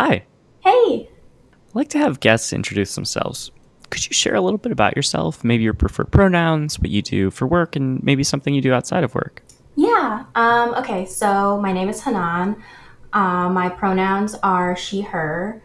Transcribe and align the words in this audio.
Hi. 0.00 0.24
Hey. 0.60 1.08
I'd 1.10 1.74
like 1.74 1.88
to 1.88 1.98
have 1.98 2.20
guests 2.20 2.52
introduce 2.52 2.94
themselves. 2.94 3.50
Could 3.90 4.06
you 4.06 4.12
share 4.12 4.36
a 4.36 4.40
little 4.40 4.56
bit 4.56 4.70
about 4.70 4.94
yourself? 4.94 5.42
Maybe 5.42 5.64
your 5.64 5.74
preferred 5.74 6.12
pronouns, 6.12 6.78
what 6.78 6.90
you 6.90 7.02
do 7.02 7.32
for 7.32 7.48
work, 7.48 7.74
and 7.74 8.00
maybe 8.04 8.22
something 8.22 8.54
you 8.54 8.62
do 8.62 8.72
outside 8.72 9.02
of 9.02 9.12
work? 9.16 9.42
Yeah. 9.74 10.24
Um, 10.36 10.74
okay. 10.74 11.04
So 11.04 11.60
my 11.60 11.72
name 11.72 11.88
is 11.88 12.00
Hanan. 12.00 12.62
Uh, 13.12 13.48
my 13.48 13.68
pronouns 13.70 14.36
are 14.36 14.76
she, 14.76 15.00
her. 15.00 15.64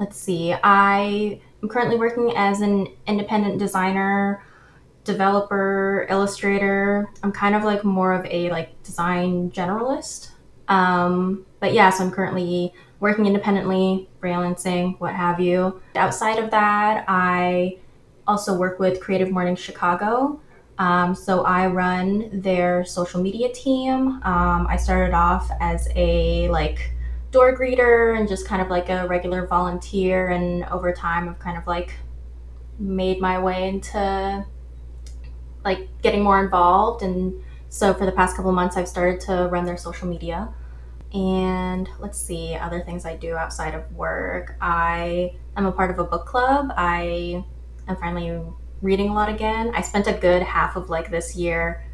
Let's 0.00 0.16
see. 0.16 0.52
I 0.52 1.40
am 1.62 1.68
currently 1.68 1.96
working 1.96 2.32
as 2.34 2.62
an 2.62 2.88
independent 3.06 3.60
designer, 3.60 4.42
developer, 5.04 6.08
illustrator. 6.10 7.08
I'm 7.22 7.30
kind 7.30 7.54
of 7.54 7.62
like 7.62 7.84
more 7.84 8.14
of 8.14 8.26
a 8.26 8.50
like 8.50 8.82
design 8.82 9.52
generalist. 9.52 10.30
Um, 10.66 11.46
but 11.60 11.72
yeah, 11.72 11.90
so 11.90 12.02
I'm 12.02 12.10
currently 12.10 12.74
working 13.00 13.26
independently, 13.26 14.08
freelancing, 14.22 15.00
what 15.00 15.14
have 15.14 15.40
you. 15.40 15.80
Outside 15.96 16.38
of 16.38 16.50
that, 16.50 17.04
I 17.08 17.78
also 18.26 18.56
work 18.56 18.78
with 18.78 19.00
Creative 19.00 19.30
Morning 19.30 19.56
Chicago. 19.56 20.40
Um, 20.78 21.14
so 21.14 21.42
I 21.44 21.66
run 21.66 22.40
their 22.40 22.84
social 22.84 23.22
media 23.22 23.52
team. 23.52 24.20
Um, 24.22 24.66
I 24.68 24.76
started 24.76 25.14
off 25.14 25.50
as 25.60 25.88
a 25.94 26.48
like 26.48 26.92
door 27.32 27.56
greeter 27.56 28.18
and 28.18 28.28
just 28.28 28.46
kind 28.46 28.62
of 28.62 28.68
like 28.68 28.88
a 28.88 29.06
regular 29.06 29.46
volunteer, 29.46 30.28
and 30.28 30.64
over 30.64 30.92
time, 30.92 31.28
I've 31.28 31.38
kind 31.38 31.58
of 31.58 31.66
like 31.66 31.94
made 32.78 33.20
my 33.20 33.38
way 33.38 33.68
into 33.68 34.46
like 35.64 35.88
getting 36.02 36.22
more 36.22 36.42
involved. 36.42 37.02
And 37.02 37.42
so 37.68 37.92
for 37.92 38.06
the 38.06 38.12
past 38.12 38.36
couple 38.36 38.50
months, 38.52 38.76
I've 38.76 38.88
started 38.88 39.20
to 39.22 39.48
run 39.48 39.64
their 39.64 39.76
social 39.76 40.08
media. 40.08 40.48
And 41.12 41.88
let's 41.98 42.20
see, 42.20 42.54
other 42.54 42.80
things 42.80 43.04
I 43.04 43.16
do 43.16 43.34
outside 43.34 43.74
of 43.74 43.90
work. 43.92 44.56
I 44.60 45.34
am 45.56 45.66
a 45.66 45.72
part 45.72 45.90
of 45.90 45.98
a 45.98 46.04
book 46.04 46.26
club. 46.26 46.72
I 46.76 47.44
am 47.88 47.96
finally 47.96 48.40
reading 48.80 49.10
a 49.10 49.14
lot 49.14 49.28
again. 49.28 49.72
I 49.74 49.82
spent 49.82 50.06
a 50.06 50.12
good 50.12 50.42
half 50.42 50.76
of 50.76 50.88
like 50.88 51.10
this 51.10 51.34
year. 51.34 51.84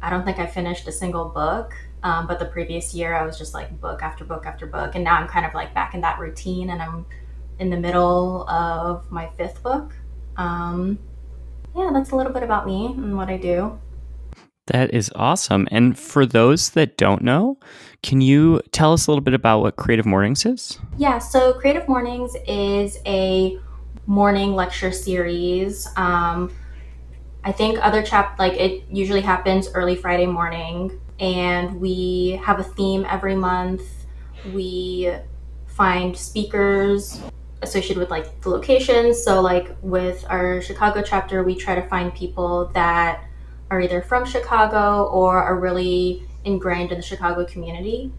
I 0.00 0.10
don't 0.10 0.24
think 0.24 0.38
I 0.38 0.46
finished 0.46 0.86
a 0.86 0.92
single 0.92 1.26
book. 1.26 1.74
Um, 2.04 2.26
but 2.26 2.38
the 2.38 2.44
previous 2.44 2.94
year, 2.94 3.14
I 3.14 3.24
was 3.24 3.38
just 3.38 3.54
like 3.54 3.80
book 3.80 4.02
after 4.02 4.24
book 4.24 4.44
after 4.46 4.66
book. 4.66 4.94
And 4.94 5.02
now 5.02 5.14
I'm 5.16 5.26
kind 5.26 5.46
of 5.46 5.54
like 5.54 5.74
back 5.74 5.94
in 5.94 6.02
that 6.02 6.18
routine 6.18 6.70
and 6.70 6.80
I'm 6.80 7.06
in 7.58 7.70
the 7.70 7.78
middle 7.78 8.48
of 8.48 9.10
my 9.10 9.28
fifth 9.38 9.62
book. 9.62 9.94
Um, 10.36 10.98
yeah, 11.74 11.90
that's 11.92 12.10
a 12.10 12.16
little 12.16 12.32
bit 12.32 12.42
about 12.42 12.66
me 12.66 12.86
and 12.86 13.16
what 13.16 13.28
I 13.28 13.36
do. 13.36 13.80
That 14.66 14.94
is 14.94 15.10
awesome. 15.14 15.68
And 15.70 15.98
for 15.98 16.24
those 16.24 16.70
that 16.70 16.96
don't 16.96 17.22
know, 17.22 17.58
can 18.02 18.22
you 18.22 18.62
tell 18.72 18.94
us 18.94 19.06
a 19.06 19.10
little 19.10 19.22
bit 19.22 19.34
about 19.34 19.60
what 19.60 19.76
Creative 19.76 20.06
Mornings 20.06 20.46
is? 20.46 20.78
Yeah, 20.96 21.18
so 21.18 21.52
Creative 21.54 21.86
Mornings 21.86 22.34
is 22.48 22.98
a 23.04 23.58
morning 24.06 24.54
lecture 24.54 24.90
series. 24.90 25.86
Um, 25.96 26.50
I 27.44 27.52
think 27.52 27.78
other 27.82 28.02
chap 28.02 28.38
like 28.38 28.54
it 28.54 28.84
usually 28.90 29.20
happens 29.20 29.68
early 29.74 29.96
Friday 29.96 30.26
morning, 30.26 30.98
and 31.20 31.78
we 31.78 32.40
have 32.42 32.58
a 32.58 32.64
theme 32.64 33.06
every 33.08 33.36
month. 33.36 33.82
We 34.50 35.12
find 35.66 36.16
speakers 36.16 37.20
associated 37.60 37.98
with 37.98 38.10
like 38.10 38.40
the 38.40 38.48
locations. 38.48 39.22
So 39.22 39.42
like 39.42 39.76
with 39.82 40.24
our 40.30 40.62
Chicago 40.62 41.02
chapter, 41.02 41.42
we 41.42 41.54
try 41.54 41.74
to 41.74 41.86
find 41.88 42.14
people 42.14 42.70
that 42.74 43.24
are 43.74 43.80
either 43.80 44.00
from 44.00 44.24
Chicago 44.24 45.04
or 45.06 45.42
are 45.42 45.58
really 45.58 46.22
ingrained 46.44 46.92
in 46.92 46.98
the 46.98 47.02
Chicago 47.02 47.44
community. 47.44 48.12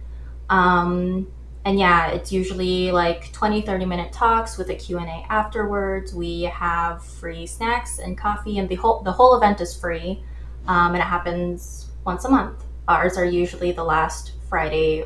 Um, 0.50 1.32
and 1.64 1.80
yeah, 1.80 2.08
it's 2.08 2.32
usually 2.32 2.92
like 2.92 3.32
20, 3.32 3.62
30 3.62 3.86
minute 3.86 4.12
talks 4.12 4.58
with 4.58 4.70
a 4.70 4.76
Q&A 4.76 5.26
afterwards. 5.30 6.14
We 6.14 6.44
have 6.44 7.04
free 7.04 7.48
snacks 7.48 8.00
and 8.00 8.18
coffee 8.18 8.60
and 8.60 8.68
the 8.68 8.76
whole, 8.76 9.02
the 9.02 9.14
whole 9.14 9.36
event 9.38 9.62
is 9.62 9.76
free. 9.76 10.24
Um, 10.68 10.94
and 10.94 10.98
it 10.98 11.06
happens 11.06 11.90
once 12.04 12.26
a 12.26 12.30
month. 12.30 12.64
Ours 12.88 13.18
are 13.18 13.26
usually 13.26 13.72
the 13.72 13.84
last 13.84 14.34
Friday 14.50 15.06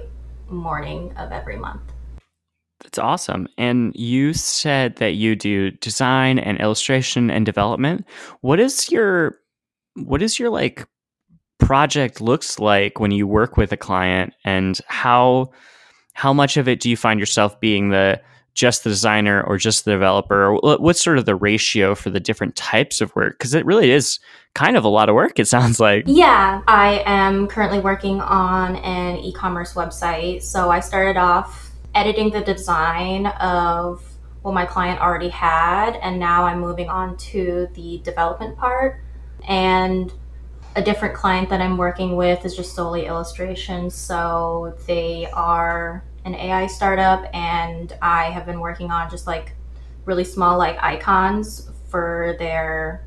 morning 0.50 1.14
of 1.16 1.32
every 1.32 1.58
month. 1.58 1.82
That's 2.82 2.98
awesome. 2.98 3.48
And 3.58 3.94
you 3.96 4.34
said 4.34 4.96
that 4.96 5.14
you 5.14 5.36
do 5.36 5.72
design 5.72 6.40
and 6.40 6.60
illustration 6.60 7.30
and 7.30 7.46
development. 7.46 8.06
What 8.42 8.60
is 8.60 8.90
your 8.92 9.39
what 10.06 10.22
is 10.22 10.40
your 10.40 10.50
like 10.50 10.88
project 11.60 12.22
looks 12.22 12.60
like 12.60 13.00
when 13.00 13.12
you 13.12 13.28
work 13.28 13.58
with 13.58 13.72
a 13.72 13.78
client 13.78 14.34
and 14.44 14.80
how 14.88 15.52
how 16.14 16.34
much 16.34 16.58
of 16.58 16.68
it 16.68 16.80
do 16.80 16.90
you 16.90 16.98
find 16.98 17.20
yourself 17.20 17.60
being 17.60 17.90
the 17.90 18.20
just 18.56 18.84
the 18.84 18.90
designer 18.90 19.42
or 19.44 19.58
just 19.58 19.86
the 19.86 19.92
developer? 19.92 20.54
What's 20.56 21.02
sort 21.02 21.18
of 21.18 21.26
the 21.26 21.36
ratio 21.36 21.96
for 21.96 22.10
the 22.10 22.20
different 22.20 22.56
types 22.56 23.00
of 23.00 23.16
work? 23.16 23.38
Because 23.38 23.54
it 23.54 23.66
really 23.66 23.92
is 23.92 24.20
kind 24.54 24.76
of 24.76 24.84
a 24.84 24.90
lot 24.90 25.08
of 25.08 25.16
work 25.16 25.40
it 25.40 25.48
sounds 25.48 25.80
like. 25.80 26.04
Yeah 26.08 26.62
i 26.68 27.04
am 27.06 27.48
currently 27.48 27.80
working 27.80 28.20
on 28.22 28.76
an 28.78 29.18
e-commerce 29.18 29.74
website. 29.74 30.42
So 30.42 30.70
i 30.72 30.80
started 30.80 31.18
off 31.18 31.72
editing 31.96 32.32
the 32.32 32.42
design 32.42 33.28
of 33.28 34.04
what 34.42 34.54
my 34.54 34.66
client 34.66 35.00
already 35.02 35.30
had 35.30 35.96
and 35.98 36.20
now 36.20 36.46
i'm 36.46 36.60
moving 36.60 36.90
on 36.90 37.18
to 37.18 37.68
the 37.74 38.00
development 38.04 38.58
part 38.58 39.02
and 39.48 40.12
a 40.76 40.82
different 40.82 41.16
client 41.16 41.50
that 41.50 41.62
I'm 41.62 41.78
working 41.78 42.16
with 42.16 42.46
is 42.46 42.56
just 42.56 42.74
solely 42.74 43.06
illustration. 43.06 43.90
So 43.90 44.78
they 44.88 45.28
are 45.34 46.04
an 46.26 46.36
AI 46.36 46.68
startup, 46.68 47.26
and 47.34 47.96
I 48.02 48.26
have 48.26 48.46
been 48.46 48.60
working 48.60 48.92
on 48.92 49.10
just 49.10 49.28
like 49.28 49.54
really 50.06 50.24
small 50.24 50.58
like 50.58 50.82
icons 50.82 51.70
for 51.90 52.36
their 52.40 53.06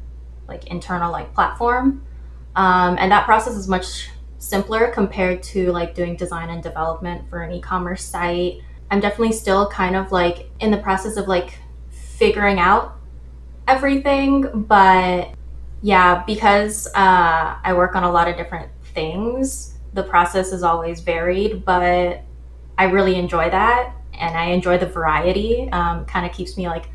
like 0.49 0.67
internal 0.67 1.13
like 1.13 1.33
platform. 1.35 2.05
Um, 2.57 2.97
and 2.99 3.11
that 3.13 3.25
process 3.25 3.55
is 3.55 3.69
much 3.69 4.11
simpler 4.39 4.89
compared 4.89 5.43
to 5.43 5.71
like 5.73 5.95
doing 5.95 6.17
design 6.17 6.51
and 6.51 6.63
development 6.63 7.29
for 7.31 7.43
an 7.43 7.53
e-commerce 7.53 8.05
site. 8.05 8.61
I'm 8.91 9.01
definitely 9.01 9.33
still 9.33 9.69
kind 9.69 9.97
of 9.97 10.13
like 10.13 10.51
in 10.61 10.71
the 10.71 10.77
process 10.79 11.17
of 11.17 11.29
like 11.29 11.59
figuring 11.91 12.59
out 12.59 12.99
everything, 13.67 14.65
but 14.67 15.33
yeah, 15.83 16.23
because 16.25 16.87
uh, 16.95 17.57
I 17.63 17.73
work 17.75 17.97
on 17.97 18.05
a 18.05 18.11
lot 18.11 18.29
of 18.29 18.37
different 18.37 18.71
things, 18.95 19.75
the 19.93 20.03
process 20.03 20.53
is 20.53 20.63
always 20.63 21.01
varied, 21.01 21.65
but 21.65 22.23
I 22.79 22.85
really 22.85 23.17
enjoy 23.17 23.51
that 23.51 23.95
and 24.15 24.37
I 24.37 24.47
enjoy 24.47 24.79
the 24.79 24.87
variety. 24.87 25.69
Um, 25.71 26.05
kind 26.07 26.25
of 26.25 26.33
keeps 26.33 26.57
me 26.57 26.69
like 26.69 26.89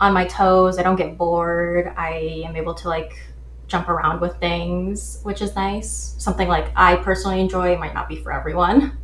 on 0.00 0.12
my 0.12 0.26
toes. 0.26 0.78
I 0.78 0.82
don't 0.82 0.96
get 0.96 1.16
bored. 1.16 1.92
I 1.96 2.42
am 2.46 2.56
able 2.56 2.74
to 2.74 2.88
like 2.88 3.16
jump 3.66 3.88
around 3.88 4.20
with 4.20 4.38
things, 4.40 5.20
which 5.22 5.40
is 5.40 5.54
nice. 5.54 6.14
Something 6.18 6.48
like 6.48 6.72
I 6.76 6.96
personally 6.96 7.40
enjoy 7.40 7.76
might 7.78 7.94
not 7.94 8.08
be 8.08 8.16
for 8.16 8.32
everyone. 8.32 8.98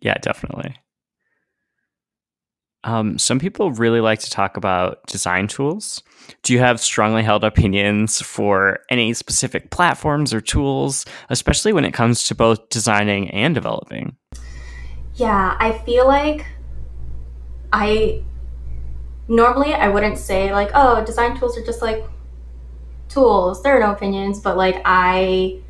Yeah, 0.00 0.18
definitely. 0.18 0.76
Um, 2.86 3.18
some 3.18 3.40
people 3.40 3.72
really 3.72 4.00
like 4.00 4.20
to 4.20 4.30
talk 4.30 4.56
about 4.56 5.04
design 5.08 5.48
tools. 5.48 6.04
Do 6.42 6.52
you 6.52 6.60
have 6.60 6.80
strongly 6.80 7.24
held 7.24 7.42
opinions 7.42 8.22
for 8.22 8.78
any 8.88 9.12
specific 9.12 9.70
platforms 9.70 10.32
or 10.32 10.40
tools, 10.40 11.04
especially 11.28 11.72
when 11.72 11.84
it 11.84 11.92
comes 11.92 12.28
to 12.28 12.34
both 12.36 12.68
designing 12.68 13.28
and 13.32 13.56
developing? 13.56 14.16
Yeah, 15.14 15.56
I 15.58 15.78
feel 15.78 16.06
like 16.06 16.46
I 17.72 18.22
normally 19.26 19.74
I 19.74 19.88
wouldn't 19.88 20.18
say 20.18 20.52
like, 20.52 20.70
oh, 20.72 21.04
design 21.04 21.36
tools 21.36 21.58
are 21.58 21.64
just 21.64 21.82
like 21.82 22.04
tools. 23.08 23.64
There 23.64 23.76
are 23.76 23.80
no 23.80 23.90
opinions, 23.90 24.40
but 24.40 24.56
like 24.56 24.80
I 24.84 25.60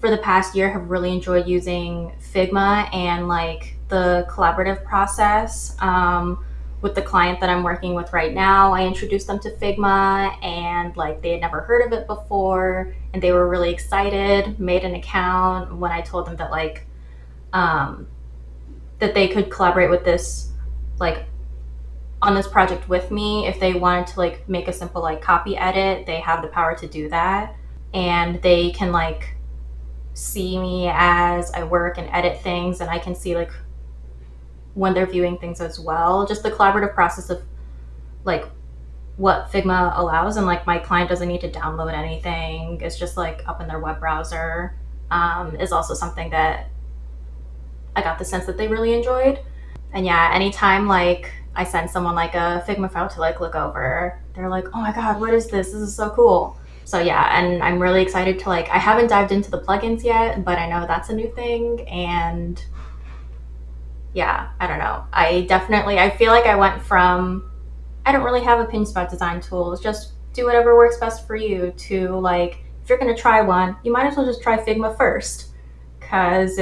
for 0.00 0.10
the 0.10 0.18
past 0.18 0.56
year 0.56 0.70
have 0.72 0.90
really 0.90 1.12
enjoyed 1.12 1.46
using 1.46 2.12
Figma 2.20 2.92
and 2.92 3.28
like 3.28 3.76
the 3.88 4.26
collaborative 4.28 4.84
process. 4.84 5.76
Um, 5.80 6.44
with 6.84 6.94
the 6.94 7.00
client 7.00 7.40
that 7.40 7.48
I'm 7.48 7.62
working 7.62 7.94
with 7.94 8.12
right 8.12 8.34
now, 8.34 8.74
I 8.74 8.86
introduced 8.86 9.26
them 9.26 9.38
to 9.40 9.50
Figma 9.52 10.36
and 10.44 10.94
like 10.98 11.22
they 11.22 11.30
had 11.30 11.40
never 11.40 11.62
heard 11.62 11.80
of 11.80 11.94
it 11.94 12.06
before 12.06 12.94
and 13.14 13.22
they 13.22 13.32
were 13.32 13.48
really 13.48 13.72
excited, 13.72 14.60
made 14.60 14.84
an 14.84 14.94
account 14.94 15.74
when 15.78 15.90
I 15.90 16.02
told 16.02 16.26
them 16.26 16.36
that 16.36 16.50
like 16.50 16.86
um, 17.54 18.06
that 18.98 19.14
they 19.14 19.28
could 19.28 19.50
collaborate 19.50 19.88
with 19.88 20.04
this 20.04 20.52
like 21.00 21.24
on 22.20 22.34
this 22.34 22.46
project 22.46 22.86
with 22.86 23.10
me. 23.10 23.46
If 23.46 23.58
they 23.58 23.72
wanted 23.72 24.08
to 24.08 24.18
like 24.18 24.46
make 24.46 24.68
a 24.68 24.72
simple 24.72 25.00
like 25.00 25.22
copy 25.22 25.56
edit, 25.56 26.04
they 26.04 26.20
have 26.20 26.42
the 26.42 26.48
power 26.48 26.76
to 26.76 26.86
do 26.86 27.08
that. 27.08 27.56
And 27.94 28.42
they 28.42 28.72
can 28.72 28.92
like 28.92 29.36
see 30.12 30.58
me 30.58 30.90
as 30.92 31.50
I 31.52 31.64
work 31.64 31.96
and 31.96 32.10
edit 32.12 32.42
things 32.42 32.82
and 32.82 32.90
I 32.90 32.98
can 32.98 33.14
see 33.14 33.34
like 33.34 33.52
when 34.74 34.92
they're 34.94 35.06
viewing 35.06 35.38
things 35.38 35.60
as 35.60 35.80
well. 35.80 36.26
Just 36.26 36.42
the 36.42 36.50
collaborative 36.50 36.94
process 36.94 37.30
of 37.30 37.42
like 38.24 38.46
what 39.16 39.50
Figma 39.50 39.96
allows, 39.96 40.36
and 40.36 40.46
like 40.46 40.66
my 40.66 40.78
client 40.78 41.08
doesn't 41.08 41.28
need 41.28 41.40
to 41.42 41.50
download 41.50 41.92
anything. 41.94 42.80
It's 42.80 42.98
just 42.98 43.16
like 43.16 43.42
up 43.46 43.60
in 43.60 43.68
their 43.68 43.78
web 43.78 44.00
browser. 44.00 44.76
Um, 45.10 45.54
is 45.56 45.70
also 45.70 45.94
something 45.94 46.30
that 46.30 46.70
I 47.94 48.02
got 48.02 48.18
the 48.18 48.24
sense 48.24 48.46
that 48.46 48.56
they 48.56 48.66
really 48.66 48.94
enjoyed. 48.94 49.38
And 49.92 50.04
yeah, 50.04 50.30
anytime 50.32 50.88
like 50.88 51.32
I 51.54 51.64
send 51.64 51.90
someone 51.90 52.14
like 52.14 52.34
a 52.34 52.64
Figma 52.66 52.90
file 52.90 53.08
to 53.10 53.20
like 53.20 53.38
look 53.40 53.54
over, 53.54 54.18
they're 54.34 54.48
like, 54.48 54.66
"Oh 54.74 54.80
my 54.80 54.92
god, 54.92 55.20
what 55.20 55.32
is 55.32 55.46
this? 55.46 55.68
This 55.68 55.82
is 55.82 55.94
so 55.94 56.10
cool." 56.10 56.58
So 56.84 56.98
yeah, 56.98 57.38
and 57.38 57.62
I'm 57.62 57.80
really 57.80 58.02
excited 58.02 58.38
to 58.40 58.48
like 58.48 58.68
I 58.70 58.78
haven't 58.78 59.08
dived 59.08 59.32
into 59.32 59.50
the 59.50 59.60
plugins 59.60 60.02
yet, 60.02 60.44
but 60.44 60.58
I 60.58 60.68
know 60.68 60.86
that's 60.86 61.10
a 61.10 61.14
new 61.14 61.30
thing 61.34 61.80
and 61.88 62.62
yeah, 64.14 64.50
I 64.60 64.66
don't 64.66 64.78
know. 64.78 65.04
I 65.12 65.42
definitely 65.42 65.98
I 65.98 66.10
feel 66.10 66.32
like 66.32 66.46
I 66.46 66.54
went 66.54 66.82
from 66.82 67.50
I 68.06 68.12
don't 68.12 68.24
really 68.24 68.42
have 68.42 68.60
a 68.60 68.62
opinions 68.62 68.90
about 68.90 69.10
design 69.10 69.40
tools, 69.40 69.82
just 69.82 70.12
do 70.32 70.44
whatever 70.46 70.76
works 70.76 70.98
best 70.98 71.26
for 71.26 71.36
you 71.36 71.72
to 71.76 72.08
like 72.18 72.58
if 72.82 72.88
you're 72.88 72.98
going 72.98 73.14
to 73.14 73.20
try 73.20 73.40
one, 73.40 73.76
you 73.82 73.92
might 73.92 74.06
as 74.06 74.16
well 74.16 74.26
just 74.26 74.42
try 74.42 74.56
Figma 74.58 74.96
first 74.96 75.48
cuz 76.00 76.58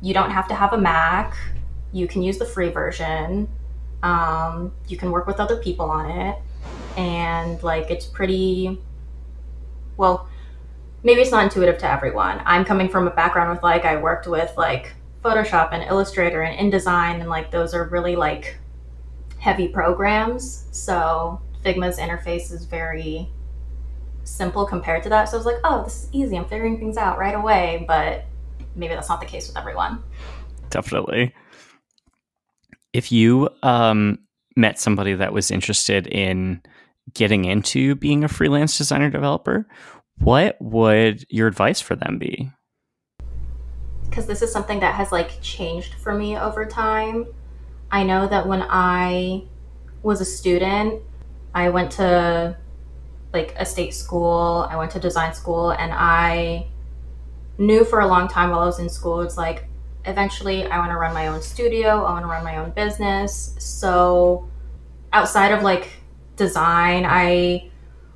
you 0.00 0.14
don't 0.14 0.30
have 0.30 0.48
to 0.48 0.54
have 0.54 0.72
a 0.72 0.78
Mac. 0.78 1.36
You 1.92 2.06
can 2.06 2.22
use 2.22 2.38
the 2.38 2.44
free 2.44 2.70
version. 2.70 3.48
Um, 4.02 4.72
you 4.86 4.96
can 4.96 5.10
work 5.10 5.26
with 5.26 5.40
other 5.40 5.56
people 5.56 5.90
on 5.90 6.10
it 6.10 6.36
and 6.96 7.62
like 7.62 7.90
it's 7.90 8.06
pretty 8.06 8.80
well 9.96 10.28
maybe 11.04 11.20
it's 11.20 11.30
not 11.30 11.44
intuitive 11.44 11.78
to 11.78 11.90
everyone 11.90 12.42
i'm 12.44 12.64
coming 12.64 12.88
from 12.88 13.06
a 13.06 13.10
background 13.10 13.50
with 13.50 13.62
like 13.62 13.84
i 13.84 13.96
worked 13.96 14.26
with 14.26 14.52
like 14.56 14.94
photoshop 15.24 15.72
and 15.72 15.82
illustrator 15.84 16.42
and 16.42 16.72
indesign 16.72 17.20
and 17.20 17.28
like 17.28 17.50
those 17.50 17.74
are 17.74 17.84
really 17.88 18.16
like 18.16 18.58
heavy 19.38 19.68
programs. 19.68 20.66
So 20.70 21.40
figma's 21.64 21.98
interface 21.98 22.52
is 22.52 22.64
very 22.64 23.28
simple 24.24 24.66
compared 24.66 25.02
to 25.04 25.08
that. 25.08 25.28
So 25.28 25.36
i 25.36 25.38
was 25.38 25.46
like 25.46 25.60
oh 25.64 25.84
this 25.84 26.04
is 26.04 26.08
easy. 26.12 26.36
I'm 26.36 26.46
figuring 26.46 26.78
things 26.78 26.96
out 26.96 27.18
right 27.18 27.34
away 27.34 27.84
but 27.86 28.26
maybe 28.74 28.94
that's 28.94 29.08
not 29.08 29.20
the 29.20 29.26
case 29.26 29.48
with 29.48 29.56
everyone. 29.56 30.02
Definitely. 30.70 31.34
If 32.92 33.12
you 33.12 33.48
um, 33.62 34.18
met 34.56 34.78
somebody 34.78 35.14
that 35.14 35.32
was 35.32 35.50
interested 35.50 36.06
in 36.06 36.62
getting 37.14 37.44
into 37.44 37.94
being 37.94 38.24
a 38.24 38.28
freelance 38.28 38.76
designer 38.76 39.10
developer, 39.10 39.66
what 40.18 40.56
would 40.60 41.24
your 41.28 41.46
advice 41.46 41.80
for 41.80 41.96
them 41.96 42.18
be? 42.18 42.50
Because 44.08 44.26
this 44.26 44.42
is 44.42 44.52
something 44.52 44.80
that 44.80 44.94
has 44.94 45.12
like 45.12 45.40
changed 45.42 45.94
for 45.94 46.14
me 46.14 46.36
over 46.36 46.64
time. 46.64 47.26
I 47.90 48.04
know 48.04 48.26
that 48.26 48.46
when 48.46 48.62
I 48.68 49.44
was 50.02 50.20
a 50.20 50.24
student, 50.24 51.02
I 51.54 51.68
went 51.70 51.92
to 51.92 52.56
like 53.32 53.54
a 53.58 53.66
state 53.66 53.94
school, 53.94 54.66
I 54.70 54.76
went 54.76 54.90
to 54.92 55.00
design 55.00 55.34
school, 55.34 55.70
and 55.70 55.92
I 55.92 56.68
knew 57.58 57.84
for 57.84 58.00
a 58.00 58.06
long 58.06 58.28
time 58.28 58.50
while 58.50 58.60
I 58.60 58.66
was 58.66 58.78
in 58.78 58.88
school, 58.88 59.20
it's 59.20 59.36
like, 59.36 59.66
eventually 60.04 60.64
I 60.66 60.78
want 60.78 60.90
to 60.92 60.96
run 60.96 61.12
my 61.12 61.26
own 61.26 61.42
studio, 61.42 62.04
I 62.04 62.12
want 62.12 62.24
to 62.24 62.28
run 62.28 62.44
my 62.44 62.56
own 62.56 62.70
business. 62.70 63.54
So 63.58 64.48
outside 65.12 65.52
of 65.52 65.62
like 65.62 65.90
design, 66.36 67.04
I 67.06 67.70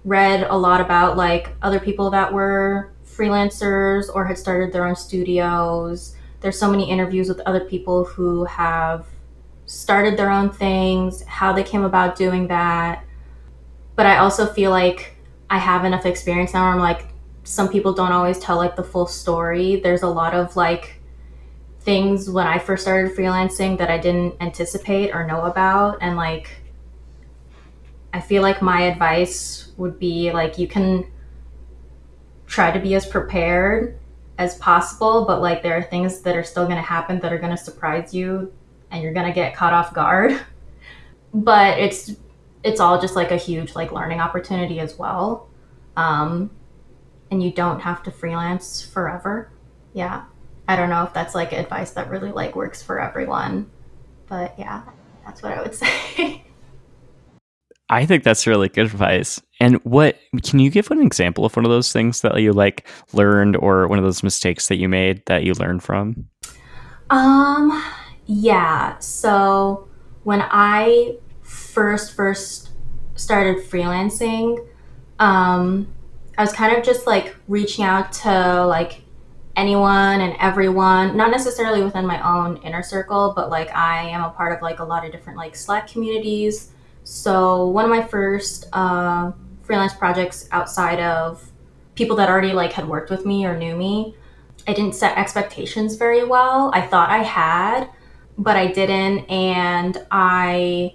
read 0.04 0.44
a 0.44 0.56
lot 0.56 0.80
about 0.80 1.16
like 1.16 1.50
other 1.60 1.80
people 1.80 2.10
that 2.10 2.32
were 2.32 2.91
freelancers 3.16 4.06
or 4.14 4.24
had 4.24 4.38
started 4.38 4.72
their 4.72 4.86
own 4.86 4.96
studios. 4.96 6.16
There's 6.40 6.58
so 6.58 6.70
many 6.70 6.90
interviews 6.90 7.28
with 7.28 7.40
other 7.40 7.60
people 7.60 8.04
who 8.04 8.44
have 8.44 9.06
started 9.66 10.16
their 10.16 10.30
own 10.30 10.50
things, 10.50 11.22
how 11.24 11.52
they 11.52 11.62
came 11.62 11.84
about 11.84 12.16
doing 12.16 12.48
that. 12.48 13.04
But 13.94 14.06
I 14.06 14.18
also 14.18 14.46
feel 14.46 14.70
like 14.70 15.16
I 15.50 15.58
have 15.58 15.84
enough 15.84 16.06
experience 16.06 16.54
now 16.54 16.64
I'm 16.64 16.78
like, 16.78 17.06
some 17.44 17.68
people 17.68 17.92
don't 17.92 18.12
always 18.12 18.38
tell 18.38 18.56
like 18.56 18.76
the 18.76 18.84
full 18.84 19.06
story. 19.06 19.76
There's 19.76 20.02
a 20.02 20.08
lot 20.08 20.34
of 20.34 20.56
like 20.56 21.00
things 21.80 22.30
when 22.30 22.46
I 22.46 22.58
first 22.58 22.82
started 22.82 23.16
freelancing 23.16 23.78
that 23.78 23.90
I 23.90 23.98
didn't 23.98 24.36
anticipate 24.40 25.12
or 25.12 25.26
know 25.26 25.42
about. 25.42 25.98
And 26.00 26.16
like, 26.16 26.48
I 28.12 28.20
feel 28.20 28.42
like 28.42 28.62
my 28.62 28.82
advice 28.82 29.72
would 29.76 29.98
be 29.98 30.30
like, 30.32 30.58
you 30.58 30.68
can 30.68 31.06
try 32.52 32.70
to 32.70 32.78
be 32.78 32.94
as 32.94 33.06
prepared 33.06 33.98
as 34.36 34.56
possible, 34.58 35.24
but 35.24 35.40
like, 35.40 35.62
there 35.62 35.76
are 35.76 35.82
things 35.82 36.20
that 36.20 36.36
are 36.36 36.44
still 36.44 36.64
going 36.64 36.76
to 36.76 36.82
happen 36.82 37.18
that 37.20 37.32
are 37.32 37.38
going 37.38 37.56
to 37.56 37.62
surprise 37.62 38.12
you 38.12 38.52
and 38.90 39.02
you're 39.02 39.14
going 39.14 39.26
to 39.26 39.32
get 39.32 39.56
caught 39.56 39.72
off 39.72 39.94
guard. 39.94 40.38
but 41.34 41.78
it's, 41.78 42.12
it's 42.62 42.78
all 42.78 43.00
just 43.00 43.16
like 43.16 43.30
a 43.30 43.36
huge 43.36 43.74
like 43.74 43.90
learning 43.90 44.20
opportunity 44.20 44.80
as 44.80 44.98
well. 44.98 45.48
Um, 45.96 46.50
and 47.30 47.42
you 47.42 47.50
don't 47.50 47.80
have 47.80 48.02
to 48.02 48.10
freelance 48.10 48.82
forever. 48.82 49.50
Yeah. 49.94 50.24
I 50.68 50.76
don't 50.76 50.90
know 50.90 51.04
if 51.04 51.14
that's 51.14 51.34
like 51.34 51.52
advice 51.52 51.92
that 51.92 52.10
really 52.10 52.32
like 52.32 52.54
works 52.54 52.82
for 52.82 53.00
everyone. 53.00 53.70
But 54.26 54.58
yeah, 54.58 54.82
that's 55.24 55.42
what 55.42 55.52
I 55.52 55.62
would 55.62 55.74
say. 55.74 56.44
I 57.88 58.06
think 58.06 58.24
that's 58.24 58.46
really 58.46 58.68
good 58.68 58.86
advice. 58.86 59.40
And 59.60 59.76
what 59.84 60.18
can 60.42 60.58
you 60.58 60.70
give 60.70 60.90
an 60.90 61.00
example 61.00 61.44
of 61.44 61.54
one 61.54 61.64
of 61.64 61.70
those 61.70 61.92
things 61.92 62.22
that 62.22 62.40
you 62.40 62.52
like 62.52 62.88
learned 63.12 63.56
or 63.56 63.86
one 63.86 63.98
of 63.98 64.04
those 64.04 64.22
mistakes 64.22 64.68
that 64.68 64.76
you 64.76 64.88
made 64.88 65.24
that 65.26 65.44
you 65.44 65.52
learned 65.54 65.82
from? 65.82 66.26
Um 67.10 67.84
yeah. 68.26 68.98
So 68.98 69.88
when 70.24 70.42
I 70.42 71.16
first 71.42 72.14
first 72.14 72.70
started 73.14 73.58
freelancing, 73.58 74.66
um 75.18 75.92
I 76.38 76.42
was 76.42 76.52
kind 76.52 76.76
of 76.76 76.82
just 76.82 77.06
like 77.06 77.36
reaching 77.46 77.84
out 77.84 78.12
to 78.14 78.66
like 78.66 79.02
anyone 79.54 80.20
and 80.20 80.34
everyone, 80.40 81.16
not 81.16 81.30
necessarily 81.30 81.82
within 81.82 82.06
my 82.06 82.20
own 82.26 82.56
inner 82.58 82.82
circle, 82.82 83.32
but 83.36 83.50
like 83.50 83.74
I 83.74 84.08
am 84.08 84.24
a 84.24 84.30
part 84.30 84.52
of 84.56 84.62
like 84.62 84.78
a 84.78 84.84
lot 84.84 85.04
of 85.04 85.12
different 85.12 85.38
like 85.38 85.54
Slack 85.54 85.88
communities. 85.88 86.71
So 87.04 87.68
one 87.68 87.84
of 87.84 87.90
my 87.90 88.02
first 88.02 88.66
uh, 88.72 89.32
freelance 89.62 89.94
projects 89.94 90.48
outside 90.52 91.00
of 91.00 91.50
people 91.94 92.16
that 92.16 92.28
already 92.28 92.52
like 92.52 92.72
had 92.72 92.88
worked 92.88 93.10
with 93.10 93.26
me 93.26 93.44
or 93.44 93.56
knew 93.56 93.76
me, 93.76 94.16
I 94.66 94.72
didn't 94.72 94.94
set 94.94 95.18
expectations 95.18 95.96
very 95.96 96.24
well. 96.24 96.70
I 96.72 96.82
thought 96.82 97.10
I 97.10 97.22
had, 97.22 97.88
but 98.38 98.56
I 98.56 98.68
didn't, 98.68 99.30
and 99.30 100.04
I 100.10 100.94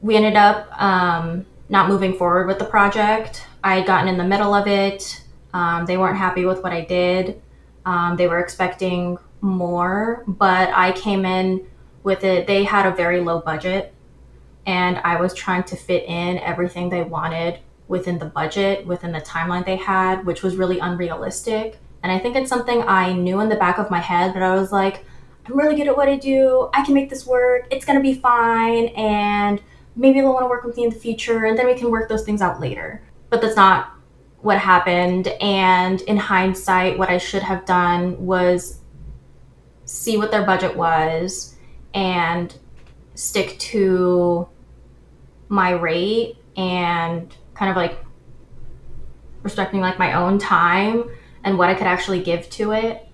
we 0.00 0.16
ended 0.16 0.36
up 0.36 0.68
um, 0.80 1.46
not 1.68 1.88
moving 1.88 2.16
forward 2.16 2.46
with 2.46 2.58
the 2.58 2.64
project. 2.64 3.46
I 3.62 3.76
had 3.76 3.86
gotten 3.86 4.08
in 4.08 4.18
the 4.18 4.24
middle 4.24 4.52
of 4.54 4.66
it. 4.66 5.22
Um, 5.54 5.86
they 5.86 5.96
weren't 5.96 6.18
happy 6.18 6.44
with 6.44 6.62
what 6.62 6.72
I 6.72 6.82
did. 6.82 7.40
Um, 7.86 8.16
they 8.16 8.28
were 8.28 8.38
expecting 8.38 9.18
more, 9.40 10.22
but 10.26 10.68
I 10.74 10.92
came 10.92 11.24
in 11.24 11.66
with 12.02 12.22
it. 12.22 12.46
They 12.46 12.64
had 12.64 12.86
a 12.86 12.90
very 12.94 13.20
low 13.20 13.40
budget, 13.40 13.93
and 14.66 14.98
I 14.98 15.20
was 15.20 15.34
trying 15.34 15.64
to 15.64 15.76
fit 15.76 16.04
in 16.04 16.38
everything 16.38 16.88
they 16.88 17.02
wanted 17.02 17.60
within 17.88 18.18
the 18.18 18.26
budget, 18.26 18.86
within 18.86 19.12
the 19.12 19.20
timeline 19.20 19.64
they 19.64 19.76
had, 19.76 20.24
which 20.24 20.42
was 20.42 20.56
really 20.56 20.78
unrealistic. 20.78 21.78
And 22.02 22.10
I 22.10 22.18
think 22.18 22.36
it's 22.36 22.48
something 22.48 22.82
I 22.82 23.12
knew 23.12 23.40
in 23.40 23.48
the 23.48 23.56
back 23.56 23.78
of 23.78 23.90
my 23.90 24.00
head, 24.00 24.34
but 24.34 24.42
I 24.42 24.54
was 24.54 24.72
like, 24.72 25.04
I'm 25.46 25.58
really 25.58 25.76
good 25.76 25.88
at 25.88 25.96
what 25.96 26.08
I 26.08 26.16
do. 26.16 26.70
I 26.72 26.84
can 26.84 26.94
make 26.94 27.10
this 27.10 27.26
work. 27.26 27.66
It's 27.70 27.84
going 27.84 27.98
to 27.98 28.02
be 28.02 28.14
fine. 28.14 28.86
And 28.88 29.60
maybe 29.96 30.20
they'll 30.20 30.32
want 30.32 30.44
to 30.44 30.48
work 30.48 30.64
with 30.64 30.76
me 30.76 30.84
in 30.84 30.90
the 30.90 30.96
future, 30.96 31.44
and 31.44 31.58
then 31.58 31.66
we 31.66 31.74
can 31.74 31.90
work 31.90 32.08
those 32.08 32.24
things 32.24 32.42
out 32.42 32.60
later. 32.60 33.02
But 33.30 33.40
that's 33.40 33.56
not 33.56 33.90
what 34.40 34.58
happened. 34.58 35.28
And 35.40 36.00
in 36.02 36.16
hindsight, 36.16 36.98
what 36.98 37.10
I 37.10 37.18
should 37.18 37.42
have 37.42 37.64
done 37.64 38.24
was 38.24 38.80
see 39.84 40.16
what 40.16 40.30
their 40.30 40.44
budget 40.44 40.76
was 40.76 41.56
and 41.92 42.54
stick 43.14 43.58
to 43.58 44.48
my 45.54 45.70
rate 45.70 46.36
and 46.56 47.34
kind 47.54 47.70
of 47.70 47.76
like 47.76 47.98
respecting 49.42 49.80
like 49.80 49.98
my 49.98 50.14
own 50.14 50.38
time 50.38 51.04
and 51.44 51.58
what 51.58 51.68
I 51.68 51.74
could 51.74 51.86
actually 51.86 52.22
give 52.22 52.48
to 52.50 52.72
it 52.72 53.06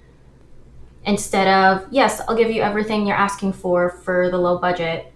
instead 1.04 1.48
of 1.48 1.86
yes 1.90 2.20
I'll 2.28 2.36
give 2.36 2.50
you 2.50 2.62
everything 2.62 3.06
you're 3.06 3.16
asking 3.16 3.52
for 3.52 3.90
for 3.90 4.30
the 4.30 4.38
low 4.38 4.58
budget 4.58 5.12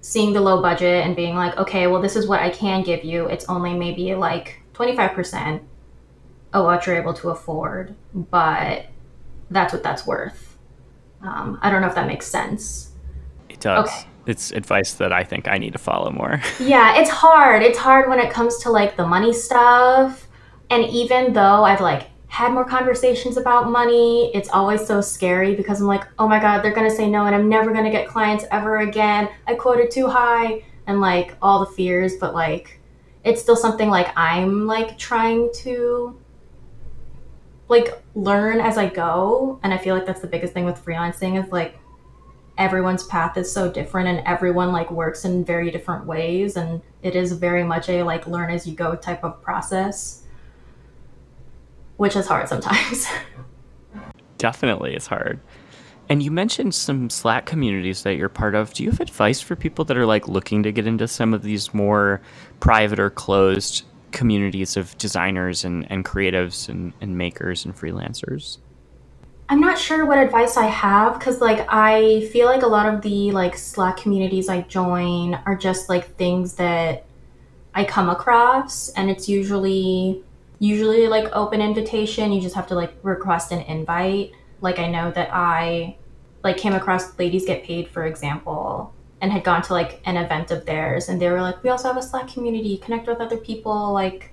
seeing 0.00 0.32
the 0.32 0.40
low 0.40 0.60
budget 0.60 1.04
and 1.04 1.16
being 1.16 1.34
like 1.34 1.56
okay 1.56 1.86
well 1.86 2.00
this 2.00 2.14
is 2.14 2.26
what 2.26 2.40
I 2.40 2.50
can 2.50 2.82
give 2.82 3.04
you 3.04 3.26
it's 3.26 3.46
only 3.48 3.74
maybe 3.74 4.14
like 4.14 4.60
25% 4.74 5.62
of 6.52 6.64
what 6.64 6.86
you're 6.86 6.96
able 6.96 7.14
to 7.14 7.30
afford, 7.30 7.94
but 8.14 8.86
that's 9.50 9.72
what 9.72 9.82
that's 9.82 10.06
worth. 10.06 10.56
Um, 11.22 11.58
I 11.62 11.70
don't 11.70 11.80
know 11.80 11.88
if 11.88 11.94
that 11.94 12.06
makes 12.06 12.26
sense. 12.26 12.92
It 13.48 13.60
does. 13.60 13.88
Okay. 13.88 14.08
It's 14.26 14.52
advice 14.52 14.94
that 14.94 15.12
I 15.12 15.24
think 15.24 15.48
I 15.48 15.58
need 15.58 15.72
to 15.72 15.78
follow 15.78 16.10
more. 16.10 16.40
yeah, 16.60 17.00
it's 17.00 17.10
hard. 17.10 17.62
It's 17.62 17.78
hard 17.78 18.08
when 18.08 18.18
it 18.18 18.30
comes 18.30 18.58
to 18.58 18.70
like 18.70 18.96
the 18.96 19.06
money 19.06 19.32
stuff. 19.32 20.26
And 20.70 20.84
even 20.84 21.32
though 21.32 21.64
I've 21.64 21.80
like 21.80 22.08
had 22.28 22.52
more 22.52 22.64
conversations 22.64 23.36
about 23.36 23.70
money, 23.70 24.32
it's 24.34 24.48
always 24.48 24.84
so 24.86 25.00
scary 25.00 25.54
because 25.54 25.80
I'm 25.80 25.86
like, 25.86 26.04
oh 26.18 26.26
my 26.26 26.40
God, 26.40 26.62
they're 26.62 26.74
going 26.74 26.88
to 26.88 26.94
say 26.94 27.08
no 27.08 27.26
and 27.26 27.34
I'm 27.34 27.48
never 27.48 27.72
going 27.72 27.84
to 27.84 27.90
get 27.90 28.08
clients 28.08 28.44
ever 28.50 28.78
again. 28.78 29.28
I 29.46 29.54
quoted 29.54 29.90
too 29.90 30.08
high 30.08 30.64
and 30.86 31.00
like 31.00 31.36
all 31.40 31.60
the 31.60 31.70
fears, 31.72 32.16
but 32.16 32.34
like 32.34 32.80
it's 33.24 33.40
still 33.40 33.56
something 33.56 33.88
like 33.88 34.08
I'm 34.16 34.66
like 34.66 34.98
trying 34.98 35.50
to 35.62 36.18
like 37.68 38.02
learn 38.14 38.60
as 38.60 38.78
I 38.78 38.88
go. 38.88 39.58
And 39.62 39.72
I 39.72 39.78
feel 39.78 39.94
like 39.94 40.06
that's 40.06 40.20
the 40.20 40.26
biggest 40.26 40.52
thing 40.52 40.64
with 40.64 40.84
freelancing 40.84 41.42
is 41.42 41.50
like 41.50 41.78
everyone's 42.56 43.04
path 43.04 43.36
is 43.36 43.50
so 43.50 43.70
different 43.70 44.08
and 44.08 44.22
everyone 44.26 44.70
like 44.70 44.90
works 44.90 45.24
in 45.24 45.44
very 45.44 45.70
different 45.70 46.06
ways 46.06 46.56
and 46.56 46.80
it 47.02 47.16
is 47.16 47.32
very 47.32 47.64
much 47.64 47.88
a 47.88 48.02
like 48.02 48.26
learn 48.26 48.50
as 48.50 48.66
you 48.66 48.74
go 48.74 48.94
type 48.94 49.24
of 49.24 49.42
process 49.42 50.22
which 51.96 52.16
is 52.16 52.26
hard 52.26 52.48
sometimes. 52.48 53.06
Definitely 54.38 54.94
it's 54.94 55.06
hard. 55.06 55.40
And 56.08 56.22
you 56.22 56.30
mentioned 56.30 56.74
some 56.74 57.08
slack 57.08 57.46
communities 57.46 58.02
that 58.02 58.16
you're 58.16 58.28
part 58.28 58.54
of. 58.54 58.74
Do 58.74 58.82
you 58.82 58.90
have 58.90 59.00
advice 59.00 59.40
for 59.40 59.56
people 59.56 59.84
that 59.86 59.96
are 59.96 60.04
like 60.04 60.28
looking 60.28 60.62
to 60.64 60.72
get 60.72 60.86
into 60.86 61.08
some 61.08 61.32
of 61.32 61.42
these 61.42 61.72
more 61.72 62.20
private 62.60 62.98
or 62.98 63.10
closed 63.10 63.84
communities 64.12 64.76
of 64.76 64.96
designers 64.98 65.64
and, 65.64 65.90
and 65.90 66.04
creatives 66.04 66.68
and, 66.68 66.92
and 67.00 67.16
makers 67.16 67.64
and 67.64 67.74
freelancers 67.74 68.58
I'm 69.48 69.60
not 69.60 69.78
sure 69.78 70.06
what 70.06 70.18
advice 70.18 70.56
I 70.56 70.66
have 70.66 71.18
because 71.18 71.40
like 71.40 71.66
I 71.68 72.26
feel 72.32 72.46
like 72.46 72.62
a 72.62 72.66
lot 72.66 72.92
of 72.92 73.02
the 73.02 73.30
like 73.30 73.56
Slack 73.56 73.98
communities 73.98 74.48
I 74.48 74.62
join 74.62 75.34
are 75.46 75.54
just 75.54 75.88
like 75.90 76.16
things 76.16 76.54
that 76.54 77.04
I 77.74 77.84
come 77.84 78.08
across 78.08 78.88
and 78.90 79.10
it's 79.10 79.28
usually 79.28 80.22
usually 80.60 81.08
like 81.08 81.28
open 81.36 81.60
invitation. 81.60 82.32
You 82.32 82.40
just 82.40 82.54
have 82.54 82.66
to 82.68 82.74
like 82.74 82.94
request 83.02 83.52
an 83.52 83.60
invite. 83.62 84.32
Like 84.62 84.78
I 84.78 84.88
know 84.90 85.10
that 85.10 85.28
I 85.30 85.96
like 86.42 86.56
came 86.56 86.72
across 86.72 87.18
Ladies 87.18 87.44
Get 87.44 87.64
Paid 87.64 87.88
for 87.88 88.06
example 88.06 88.94
and 89.20 89.30
had 89.30 89.44
gone 89.44 89.60
to 89.62 89.74
like 89.74 90.00
an 90.06 90.16
event 90.16 90.52
of 90.52 90.64
theirs 90.64 91.10
and 91.10 91.20
they 91.20 91.28
were 91.28 91.42
like 91.42 91.62
we 91.62 91.68
also 91.68 91.88
have 91.88 91.98
a 91.98 92.02
Slack 92.02 92.28
community, 92.28 92.78
connect 92.78 93.06
with 93.06 93.20
other 93.20 93.36
people 93.36 93.92
like 93.92 94.32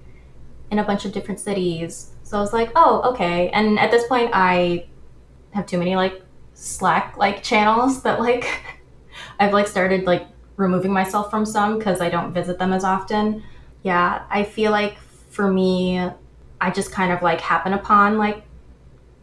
in 0.72 0.80
a 0.80 0.86
bunch 0.86 1.04
of 1.04 1.12
different 1.12 1.42
cities. 1.42 2.12
So 2.24 2.38
I 2.38 2.40
was 2.40 2.54
like, 2.54 2.72
"Oh, 2.78 3.02
okay." 3.12 3.50
And 3.50 3.78
at 3.78 3.92
this 3.92 4.08
point 4.08 4.32
I 4.34 4.86
have 5.54 5.66
too 5.66 5.78
many 5.78 5.96
like 5.96 6.22
Slack 6.54 7.18
like 7.18 7.44
channels 7.44 8.04
that 8.04 8.20
like 8.20 8.64
I've 9.40 9.54
like 9.54 9.68
started 9.68 10.06
like 10.06 10.28
removing 10.58 10.94
myself 10.94 11.30
from 11.30 11.46
some 11.46 11.78
because 11.78 12.02
I 12.02 12.10
don't 12.10 12.34
visit 12.34 12.60
them 12.60 12.74
as 12.74 12.84
often. 12.84 13.44
Yeah, 13.84 14.24
I 14.30 14.44
feel 14.44 14.72
like 14.72 14.98
for 15.30 15.52
me, 15.52 16.00
I 16.60 16.70
just 16.72 16.92
kind 16.92 17.12
of 17.12 17.22
like 17.22 17.42
happen 17.42 17.74
upon 17.74 18.18
like 18.18 18.44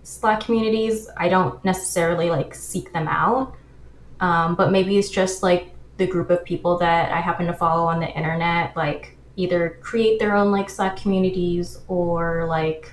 Slack 0.02 0.40
communities. 0.40 1.08
I 1.16 1.28
don't 1.28 1.62
necessarily 1.64 2.30
like 2.30 2.54
seek 2.54 2.92
them 2.92 3.06
out, 3.06 3.54
um, 4.20 4.56
but 4.56 4.72
maybe 4.72 4.98
it's 4.98 5.10
just 5.10 5.42
like 5.42 5.72
the 5.98 6.06
group 6.06 6.30
of 6.30 6.44
people 6.44 6.78
that 6.78 7.12
I 7.12 7.20
happen 7.20 7.46
to 7.46 7.52
follow 7.52 7.86
on 7.86 8.00
the 8.00 8.08
internet, 8.08 8.76
like 8.76 9.16
either 9.36 9.78
create 9.82 10.18
their 10.18 10.34
own 10.34 10.50
like 10.50 10.68
Slack 10.70 10.96
communities 10.96 11.78
or 11.86 12.46
like 12.48 12.92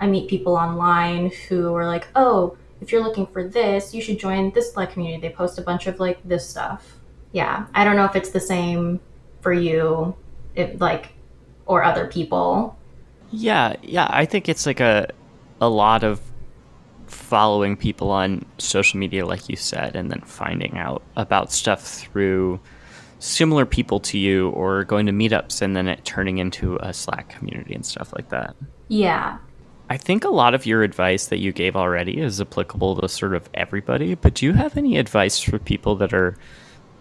I 0.00 0.06
meet 0.06 0.28
people 0.28 0.56
online 0.56 1.30
who 1.48 1.74
are 1.74 1.86
like, 1.86 2.08
oh, 2.14 2.56
if 2.80 2.92
you're 2.92 3.02
looking 3.02 3.26
for 3.26 3.46
this, 3.46 3.94
you 3.94 4.00
should 4.00 4.18
join 4.18 4.50
this 4.52 4.72
Slack 4.72 4.92
community. 4.92 5.20
They 5.20 5.34
post 5.34 5.58
a 5.58 5.62
bunch 5.62 5.86
of 5.86 5.98
like 5.98 6.22
this 6.26 6.48
stuff. 6.48 6.98
Yeah, 7.32 7.66
I 7.74 7.84
don't 7.84 7.96
know 7.96 8.04
if 8.04 8.16
it's 8.16 8.30
the 8.30 8.40
same 8.40 9.00
for 9.40 9.52
you, 9.52 10.16
if 10.54 10.80
like, 10.80 11.12
or 11.66 11.82
other 11.82 12.06
people. 12.06 12.78
Yeah, 13.30 13.76
yeah, 13.82 14.06
I 14.10 14.24
think 14.24 14.48
it's 14.48 14.64
like 14.64 14.80
a 14.80 15.08
a 15.60 15.68
lot 15.68 16.04
of 16.04 16.20
following 17.06 17.76
people 17.76 18.10
on 18.10 18.44
social 18.58 18.98
media, 18.98 19.26
like 19.26 19.48
you 19.48 19.56
said, 19.56 19.96
and 19.96 20.10
then 20.10 20.20
finding 20.20 20.78
out 20.78 21.02
about 21.16 21.52
stuff 21.52 21.82
through 21.82 22.60
similar 23.18 23.66
people 23.66 23.98
to 23.98 24.18
you 24.18 24.50
or 24.50 24.84
going 24.84 25.06
to 25.06 25.12
meetups 25.12 25.60
and 25.60 25.74
then 25.74 25.88
it 25.88 26.04
turning 26.04 26.38
into 26.38 26.76
a 26.76 26.92
Slack 26.92 27.28
community 27.28 27.74
and 27.74 27.84
stuff 27.84 28.12
like 28.14 28.28
that. 28.28 28.54
Yeah, 28.88 29.38
I 29.90 29.96
think 29.96 30.24
a 30.24 30.28
lot 30.28 30.54
of 30.54 30.66
your 30.66 30.82
advice 30.82 31.26
that 31.28 31.38
you 31.38 31.52
gave 31.52 31.74
already 31.74 32.20
is 32.20 32.40
applicable 32.40 33.00
to 33.00 33.08
sort 33.08 33.34
of 33.34 33.48
everybody, 33.54 34.14
but 34.14 34.34
do 34.34 34.44
you 34.44 34.52
have 34.52 34.76
any 34.76 34.98
advice 34.98 35.40
for 35.40 35.58
people 35.58 35.96
that 35.96 36.12
are 36.12 36.36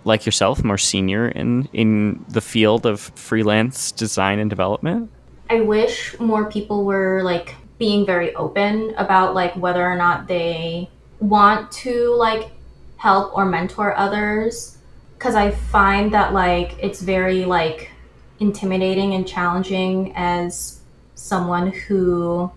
like 0.06 0.26
yourself, 0.26 0.64
more 0.64 0.78
senior 0.78 1.28
in 1.28 1.68
in 1.74 2.24
the 2.30 2.40
field 2.40 2.86
of 2.86 3.02
freelance 3.16 3.92
design 3.92 4.40
and 4.40 4.50
development? 4.50 5.12
I 5.50 5.62
wish 5.62 6.18
more 6.20 6.50
people 6.50 6.86
were 6.86 7.22
like 7.24 7.56
being 7.78 8.06
very 8.06 8.34
open 8.36 8.94
about 8.98 9.36
like 9.36 9.56
whether 9.56 9.86
or 9.86 9.96
not 9.96 10.28
they 10.28 10.90
want 11.20 11.72
to 11.72 12.16
like 12.16 12.52
help 12.96 13.36
or 13.36 13.46
mentor 13.46 13.96
others 13.98 14.78
cuz 15.20 15.36
I 15.36 15.52
find 15.52 16.14
that 16.14 16.34
like 16.34 16.78
it's 16.82 17.02
very 17.02 17.44
like 17.46 17.92
intimidating 18.40 19.14
and 19.14 19.28
challenging 19.28 20.14
as 20.16 20.80
someone 21.16 21.72
who 21.72 22.52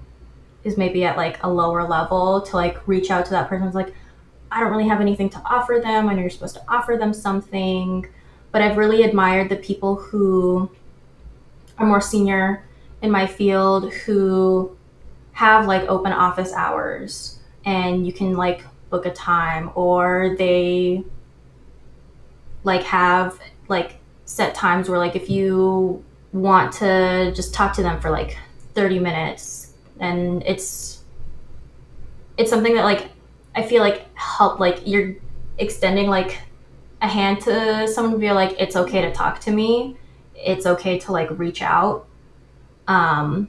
is 0.65 0.77
maybe 0.77 1.05
at 1.05 1.17
like 1.17 1.43
a 1.43 1.49
lower 1.49 1.87
level 1.87 2.43
to 2.43 2.57
like 2.57 2.87
reach 2.87 3.11
out 3.11 3.25
to 3.25 3.31
that 3.31 3.49
person 3.49 3.67
who's 3.67 3.75
like 3.75 3.95
i 4.51 4.61
don't 4.61 4.71
really 4.71 4.89
have 4.89 5.01
anything 5.01 5.31
to 5.31 5.39
offer 5.45 5.81
them. 5.83 6.09
I 6.09 6.15
know 6.15 6.21
you're 6.21 6.31
supposed 6.31 6.57
to 6.57 6.63
offer 6.69 6.97
them 6.97 7.13
something. 7.15 8.07
But 8.53 8.63
i've 8.63 8.77
really 8.77 9.03
admired 9.05 9.49
the 9.49 9.57
people 9.57 9.95
who 9.97 10.71
are 11.79 11.87
more 11.87 12.01
senior 12.01 12.65
in 13.01 13.11
my 13.11 13.27
field 13.27 13.93
who 13.93 14.77
have 15.33 15.67
like 15.67 15.83
open 15.89 16.13
office 16.13 16.53
hours 16.53 17.39
and 17.65 18.07
you 18.07 18.13
can 18.13 18.37
like 18.37 18.65
book 18.91 19.07
a 19.07 19.13
time 19.13 19.71
or 19.75 20.35
they 20.37 21.03
like 22.65 22.83
have 22.83 23.39
like 23.69 24.01
set 24.25 24.55
times 24.55 24.89
where 24.89 24.99
like 24.99 25.17
if 25.17 25.31
you 25.31 26.05
want 26.33 26.73
to 26.73 27.33
just 27.35 27.55
talk 27.55 27.73
to 27.73 27.83
them 27.83 28.01
for 28.01 28.11
like 28.11 28.37
30 28.75 28.99
minutes 28.99 29.60
and 30.01 30.43
it's 30.45 31.05
it's 32.37 32.51
something 32.51 32.75
that 32.75 32.85
like 32.85 33.09
I 33.55 33.63
feel 33.63 33.83
like 33.83 34.07
help 34.17 34.59
like 34.59 34.87
you're 34.87 35.15
extending 35.59 36.09
like 36.09 36.39
a 37.03 37.07
hand 37.07 37.41
to 37.43 37.87
someone 37.87 38.19
be 38.19 38.33
like 38.33 38.57
it's 38.59 38.77
okay 38.77 39.03
to 39.03 39.13
talk 39.13 39.41
to 39.41 39.51
me. 39.51 39.97
It's 40.35 40.67
okay 40.67 40.99
to 41.01 41.13
like 41.13 41.29
reach 41.39 41.63
out. 41.63 42.07
Um 42.89 43.49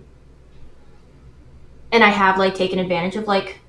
and 1.91 2.03
I 2.03 2.09
have 2.09 2.37
like 2.37 2.53
taken 2.53 2.79
advantage 2.79 3.15
of 3.15 3.27
like 3.27 3.59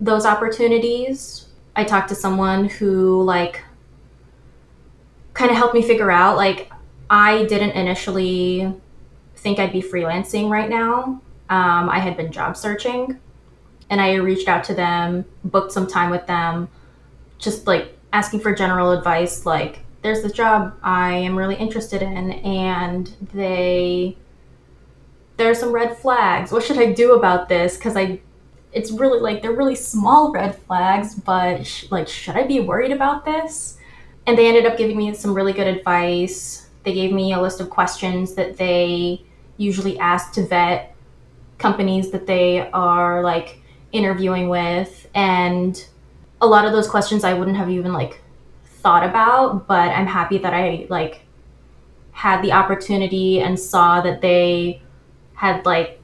those 0.00 0.26
opportunities. 0.26 1.46
I 1.76 1.84
talked 1.84 2.08
to 2.08 2.14
someone 2.14 2.68
who 2.68 3.22
like 3.22 3.62
kind 5.32 5.50
of 5.50 5.56
helped 5.56 5.74
me 5.74 5.82
figure 5.82 6.10
out 6.10 6.36
like 6.36 6.70
I 7.08 7.44
didn't 7.44 7.72
initially 7.72 8.72
think 9.36 9.58
I'd 9.58 9.72
be 9.72 9.82
freelancing 9.82 10.48
right 10.48 10.70
now 10.70 11.20
um, 11.48 11.88
I 11.88 11.98
had 11.98 12.16
been 12.16 12.32
job 12.32 12.56
searching 12.56 13.20
and 13.90 14.00
I 14.00 14.14
reached 14.14 14.48
out 14.48 14.64
to 14.64 14.74
them, 14.74 15.24
booked 15.44 15.72
some 15.72 15.86
time 15.86 16.10
with 16.10 16.26
them, 16.26 16.68
just 17.38 17.66
like 17.66 17.98
asking 18.12 18.40
for 18.40 18.54
general 18.54 18.92
advice 18.92 19.44
like, 19.44 19.80
there's 20.02 20.22
this 20.22 20.32
job 20.32 20.74
I 20.82 21.14
am 21.14 21.36
really 21.36 21.56
interested 21.56 22.02
in, 22.02 22.32
and 22.32 23.10
they, 23.32 24.18
there 25.38 25.50
are 25.50 25.54
some 25.54 25.72
red 25.72 25.96
flags. 25.96 26.52
What 26.52 26.62
should 26.62 26.78
I 26.78 26.92
do 26.92 27.14
about 27.14 27.48
this? 27.48 27.76
Because 27.76 27.96
I, 27.96 28.20
it's 28.72 28.90
really 28.90 29.20
like, 29.20 29.40
they're 29.40 29.52
really 29.52 29.74
small 29.74 30.30
red 30.30 30.56
flags, 30.56 31.14
but 31.14 31.66
sh- 31.66 31.86
like, 31.90 32.06
should 32.06 32.36
I 32.36 32.46
be 32.46 32.60
worried 32.60 32.92
about 32.92 33.24
this? 33.24 33.78
And 34.26 34.36
they 34.36 34.46
ended 34.46 34.66
up 34.66 34.76
giving 34.76 34.96
me 34.98 35.14
some 35.14 35.34
really 35.34 35.54
good 35.54 35.66
advice. 35.66 36.68
They 36.82 36.92
gave 36.92 37.10
me 37.12 37.32
a 37.32 37.40
list 37.40 37.60
of 37.60 37.70
questions 37.70 38.34
that 38.34 38.58
they 38.58 39.24
usually 39.56 39.98
ask 39.98 40.32
to 40.34 40.46
vet 40.46 40.93
companies 41.58 42.10
that 42.10 42.26
they 42.26 42.70
are 42.72 43.22
like 43.22 43.60
interviewing 43.92 44.48
with 44.48 45.08
and 45.14 45.86
a 46.40 46.46
lot 46.46 46.64
of 46.64 46.72
those 46.72 46.88
questions 46.88 47.24
I 47.24 47.34
wouldn't 47.34 47.56
have 47.56 47.70
even 47.70 47.92
like 47.92 48.20
thought 48.64 49.08
about, 49.08 49.66
but 49.66 49.90
I'm 49.90 50.06
happy 50.06 50.38
that 50.38 50.52
I 50.52 50.86
like 50.90 51.22
had 52.12 52.42
the 52.42 52.52
opportunity 52.52 53.40
and 53.40 53.58
saw 53.58 54.00
that 54.02 54.20
they 54.20 54.82
had 55.34 55.64
like 55.64 56.00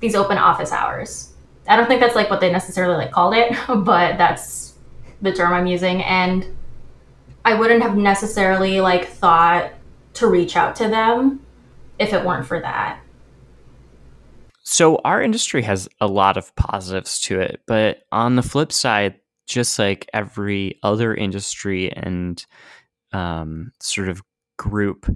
these 0.00 0.14
open 0.14 0.38
office 0.38 0.72
hours. 0.72 1.32
I 1.68 1.76
don't 1.76 1.86
think 1.86 2.00
that's 2.00 2.14
like 2.14 2.30
what 2.30 2.40
they 2.40 2.50
necessarily 2.50 2.96
like 2.96 3.12
called 3.12 3.34
it, 3.34 3.56
but 3.68 4.18
that's 4.18 4.74
the 5.20 5.32
term 5.32 5.52
I'm 5.52 5.66
using 5.66 6.02
and 6.02 6.46
I 7.44 7.54
wouldn't 7.54 7.82
have 7.82 7.96
necessarily 7.96 8.80
like 8.80 9.08
thought 9.08 9.72
to 10.14 10.26
reach 10.26 10.56
out 10.56 10.76
to 10.76 10.88
them 10.88 11.44
if 11.98 12.12
it 12.12 12.24
weren't 12.24 12.46
for 12.46 12.60
that. 12.60 13.01
So 14.62 14.96
our 15.04 15.20
industry 15.20 15.62
has 15.62 15.88
a 16.00 16.06
lot 16.06 16.36
of 16.36 16.54
positives 16.56 17.20
to 17.22 17.40
it, 17.40 17.62
but 17.66 18.04
on 18.12 18.36
the 18.36 18.42
flip 18.42 18.72
side, 18.72 19.16
just 19.46 19.78
like 19.78 20.08
every 20.14 20.78
other 20.82 21.14
industry 21.14 21.92
and 21.92 22.44
um, 23.12 23.72
sort 23.80 24.08
of 24.08 24.22
group, 24.56 25.06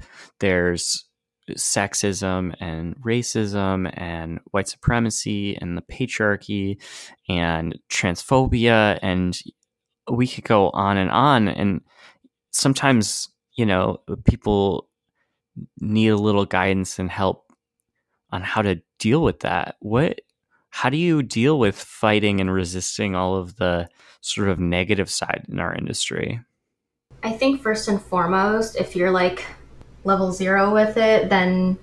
there's 0.40 1.06
sexism 1.52 2.54
and 2.60 2.96
racism 2.96 3.90
and 3.96 4.40
white 4.50 4.68
supremacy 4.68 5.56
and 5.56 5.76
the 5.76 5.82
patriarchy 5.82 6.80
and 7.28 7.78
transphobia 7.90 8.98
and 9.02 9.38
we 10.10 10.26
could 10.26 10.44
go 10.44 10.70
on 10.70 10.96
and 10.96 11.10
on 11.10 11.46
and 11.46 11.80
sometimes 12.50 13.28
you 13.56 13.64
know 13.64 14.00
people 14.24 14.88
need 15.80 16.08
a 16.08 16.16
little 16.16 16.46
guidance 16.46 16.98
and 16.98 17.10
help 17.10 17.45
on 18.30 18.42
how 18.42 18.62
to 18.62 18.80
deal 18.98 19.22
with 19.22 19.40
that. 19.40 19.76
What 19.80 20.20
how 20.70 20.90
do 20.90 20.96
you 20.96 21.22
deal 21.22 21.58
with 21.58 21.76
fighting 21.78 22.40
and 22.40 22.52
resisting 22.52 23.14
all 23.14 23.36
of 23.36 23.56
the 23.56 23.88
sort 24.20 24.48
of 24.48 24.58
negative 24.58 25.08
side 25.08 25.46
in 25.48 25.58
our 25.58 25.74
industry? 25.74 26.40
I 27.22 27.32
think 27.32 27.62
first 27.62 27.88
and 27.88 28.00
foremost, 28.00 28.76
if 28.76 28.94
you're 28.94 29.10
like 29.10 29.44
level 30.04 30.32
zero 30.32 30.74
with 30.74 30.96
it, 30.96 31.30
then 31.30 31.78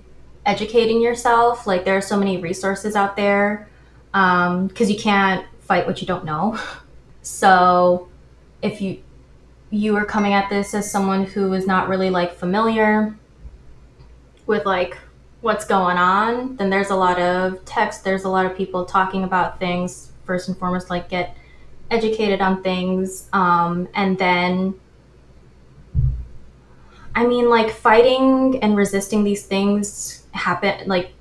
educating 0.46 1.00
yourself. 1.00 1.66
Like 1.66 1.84
there 1.84 1.96
are 1.96 2.02
so 2.02 2.16
many 2.16 2.36
resources 2.40 2.94
out 2.94 3.16
there 3.16 3.68
um, 4.14 4.70
you 4.78 4.96
can't 4.96 5.44
fight 5.60 5.86
what 5.86 6.00
you 6.00 6.06
don't 6.06 6.24
know. 6.24 6.58
So 7.26 8.10
if 8.60 8.82
you 8.82 9.02
you 9.70 9.96
are 9.96 10.04
coming 10.04 10.34
at 10.34 10.50
this 10.50 10.74
as 10.74 10.90
someone 10.90 11.24
who 11.24 11.54
is 11.54 11.66
not 11.66 11.88
really 11.88 12.10
like 12.10 12.34
familiar 12.34 13.16
with 14.44 14.66
like 14.66 14.98
what's 15.44 15.66
going 15.66 15.98
on, 15.98 16.56
then 16.56 16.70
there's 16.70 16.88
a 16.88 16.96
lot 16.96 17.20
of 17.20 17.62
text, 17.66 18.02
there's 18.02 18.24
a 18.24 18.28
lot 18.30 18.46
of 18.46 18.56
people 18.56 18.86
talking 18.86 19.24
about 19.24 19.60
things. 19.60 20.10
First 20.24 20.48
and 20.48 20.56
foremost, 20.56 20.88
like 20.88 21.10
get 21.10 21.36
educated 21.90 22.40
on 22.40 22.62
things, 22.62 23.28
um, 23.34 23.86
and 23.94 24.16
then 24.16 24.74
I 27.14 27.26
mean, 27.26 27.50
like 27.50 27.70
fighting 27.70 28.58
and 28.62 28.74
resisting 28.74 29.22
these 29.22 29.44
things 29.44 30.26
happen, 30.32 30.88
like, 30.88 31.12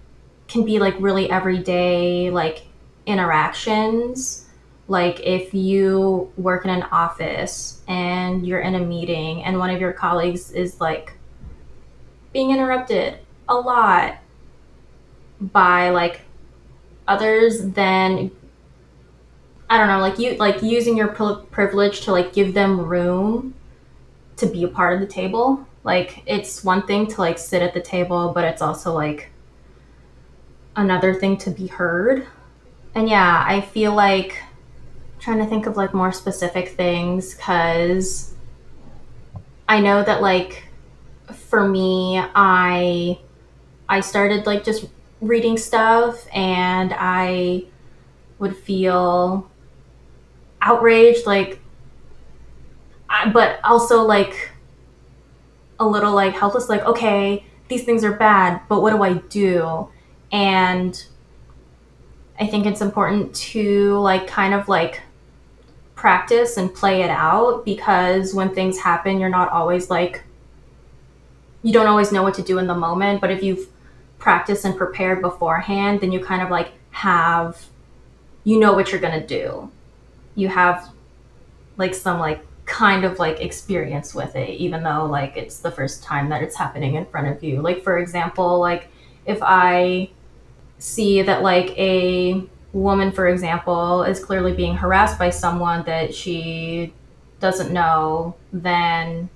can 0.48 0.63
be 0.63 0.80
like 0.80 0.96
really 1.00 1.30
everyday, 1.30 2.30
like 2.30 2.65
interactions. 3.06 4.48
Like, 4.88 5.20
if 5.20 5.53
you 5.53 6.32
work 6.38 6.63
in 6.63 6.72
an 6.72 6.84
office 6.84 7.82
and 7.89 8.48
you're 8.48 8.62
in 8.62 8.75
a 8.75 8.80
meeting 8.80 9.44
and 9.44 9.60
one 9.60 9.70
of 9.70 9.82
your 9.82 9.92
colleagues 9.92 10.50
is 10.51 10.80
like 10.80 11.13
being 12.32 12.51
interrupted 12.51 13.20
a 13.53 13.60
lot 13.60 14.17
by 15.39 15.89
like 15.89 16.22
others, 17.07 17.62
than 17.72 18.31
I 19.69 19.77
don't 19.77 19.88
know, 19.88 20.00
like 20.00 20.19
you 20.19 20.36
like 20.36 20.62
using 20.62 20.98
your 20.98 21.07
privilege 21.07 22.01
to 22.01 22.12
like 22.12 22.33
give 22.33 22.53
them 22.53 22.79
room 22.81 23.53
to 24.38 24.45
be 24.45 24.63
a 24.63 24.67
part 24.67 24.93
of 24.93 25.00
the 25.00 25.13
table 25.13 25.65
like 25.83 26.24
it's 26.25 26.63
one 26.63 26.88
thing 26.88 27.07
to 27.07 27.22
like 27.22 27.38
sit 27.38 27.62
at 27.62 27.74
the 27.74 27.81
table, 27.81 28.31
but 28.33 28.45
it's 28.45 28.62
also 28.62 28.93
like 28.93 29.29
another 30.75 31.13
thing 31.13 31.38
to 31.38 31.51
be 31.51 31.67
heard. 31.67 32.25
And 32.95 33.10
yeah, 33.10 33.43
I 33.45 33.62
feel 33.62 33.93
like 33.93 34.41
I'm 35.15 35.19
trying 35.19 35.39
to 35.39 35.45
think 35.45 35.65
of 35.65 35.75
like 35.75 35.93
more 35.93 36.12
specific 36.12 36.69
things 36.69 37.36
cuz 37.36 38.33
I 39.67 39.81
know 39.81 40.03
that 40.03 40.22
like 40.22 40.69
for 41.33 41.67
me, 41.67 42.22
I 42.33 43.19
I 43.93 44.00
started 44.00 44.47
like 44.47 44.63
just 44.63 44.88
reading 45.21 45.55
stuff 45.55 46.25
and 46.33 46.95
I 46.97 47.65
would 48.39 48.57
feel 48.57 49.51
outraged 50.63 51.27
like 51.27 51.59
I, 53.07 53.29
but 53.29 53.59
also 53.63 54.01
like 54.01 54.50
a 55.79 55.85
little 55.85 56.15
like 56.15 56.33
helpless, 56.33 56.69
like, 56.69 56.83
okay, 56.85 57.45
these 57.67 57.83
things 57.83 58.03
are 58.03 58.13
bad, 58.13 58.62
but 58.67 58.81
what 58.81 58.93
do 58.93 59.03
I 59.03 59.13
do? 59.29 59.88
And 60.31 61.05
I 62.39 62.47
think 62.47 62.65
it's 62.65 62.81
important 62.81 63.35
to 63.35 64.00
like 64.00 64.25
kind 64.25 64.55
of 64.55 64.67
like 64.67 65.01
practice 65.93 66.57
and 66.57 66.73
play 66.73 67.03
it 67.03 67.12
out 67.12 67.63
because 67.63 68.33
when 68.33 68.55
things 68.55 68.79
happen, 68.79 69.19
you're 69.19 69.29
not 69.29 69.51
always 69.51 69.91
like, 69.91 70.23
you 71.62 71.71
don't 71.71 71.85
always 71.85 72.12
know 72.12 72.23
what 72.23 72.33
to 72.33 72.41
do 72.41 72.57
in 72.57 72.65
the 72.65 72.73
moment. 72.73 73.21
But 73.21 73.29
if 73.29 73.43
you've 73.43 73.67
practiced 74.24 74.63
and 74.63 74.77
prepared 74.77 75.22
beforehand, 75.22 76.00
then 76.00 76.13
you 76.13 76.20
kind 76.24 76.42
of 76.42 76.50
like 76.50 76.72
have, 76.92 77.65
you 78.46 78.58
know 78.58 78.72
what 78.74 78.89
you're 78.89 79.01
going 79.01 79.20
to 79.20 79.27
do. 79.27 79.70
You 80.36 80.48
have 80.48 80.89
like 81.75 81.94
some 81.94 82.20
like 82.20 82.44
kind 82.65 83.03
of 83.03 83.20
like 83.20 83.42
experience 83.42 84.15
with 84.15 84.36
it 84.38 84.50
even 84.51 84.84
though 84.84 85.06
like 85.06 85.36
it's 85.36 85.60
the 85.60 85.70
first 85.70 86.01
time 86.01 86.30
that 86.30 86.42
it's 86.42 86.56
happening 86.56 86.96
in 86.96 87.06
front 87.08 87.27
of 87.27 87.44
you 87.44 87.62
like 87.62 87.84
for 87.84 87.98
example 87.98 88.58
like 88.58 88.88
if 89.25 89.40
i 89.42 90.09
see 90.77 91.22
that 91.22 91.42
like 91.42 91.77
a 91.77 92.42
woman 92.72 93.12
for 93.12 93.27
example 93.27 94.03
is 94.03 94.24
clearly 94.24 94.53
being 94.53 94.77
harassed 94.77 95.20
by 95.20 95.29
someone 95.29 95.83
that 95.83 96.16
she 96.16 96.94
doesn't 97.42 97.74
know 97.74 98.33
then 98.53 99.29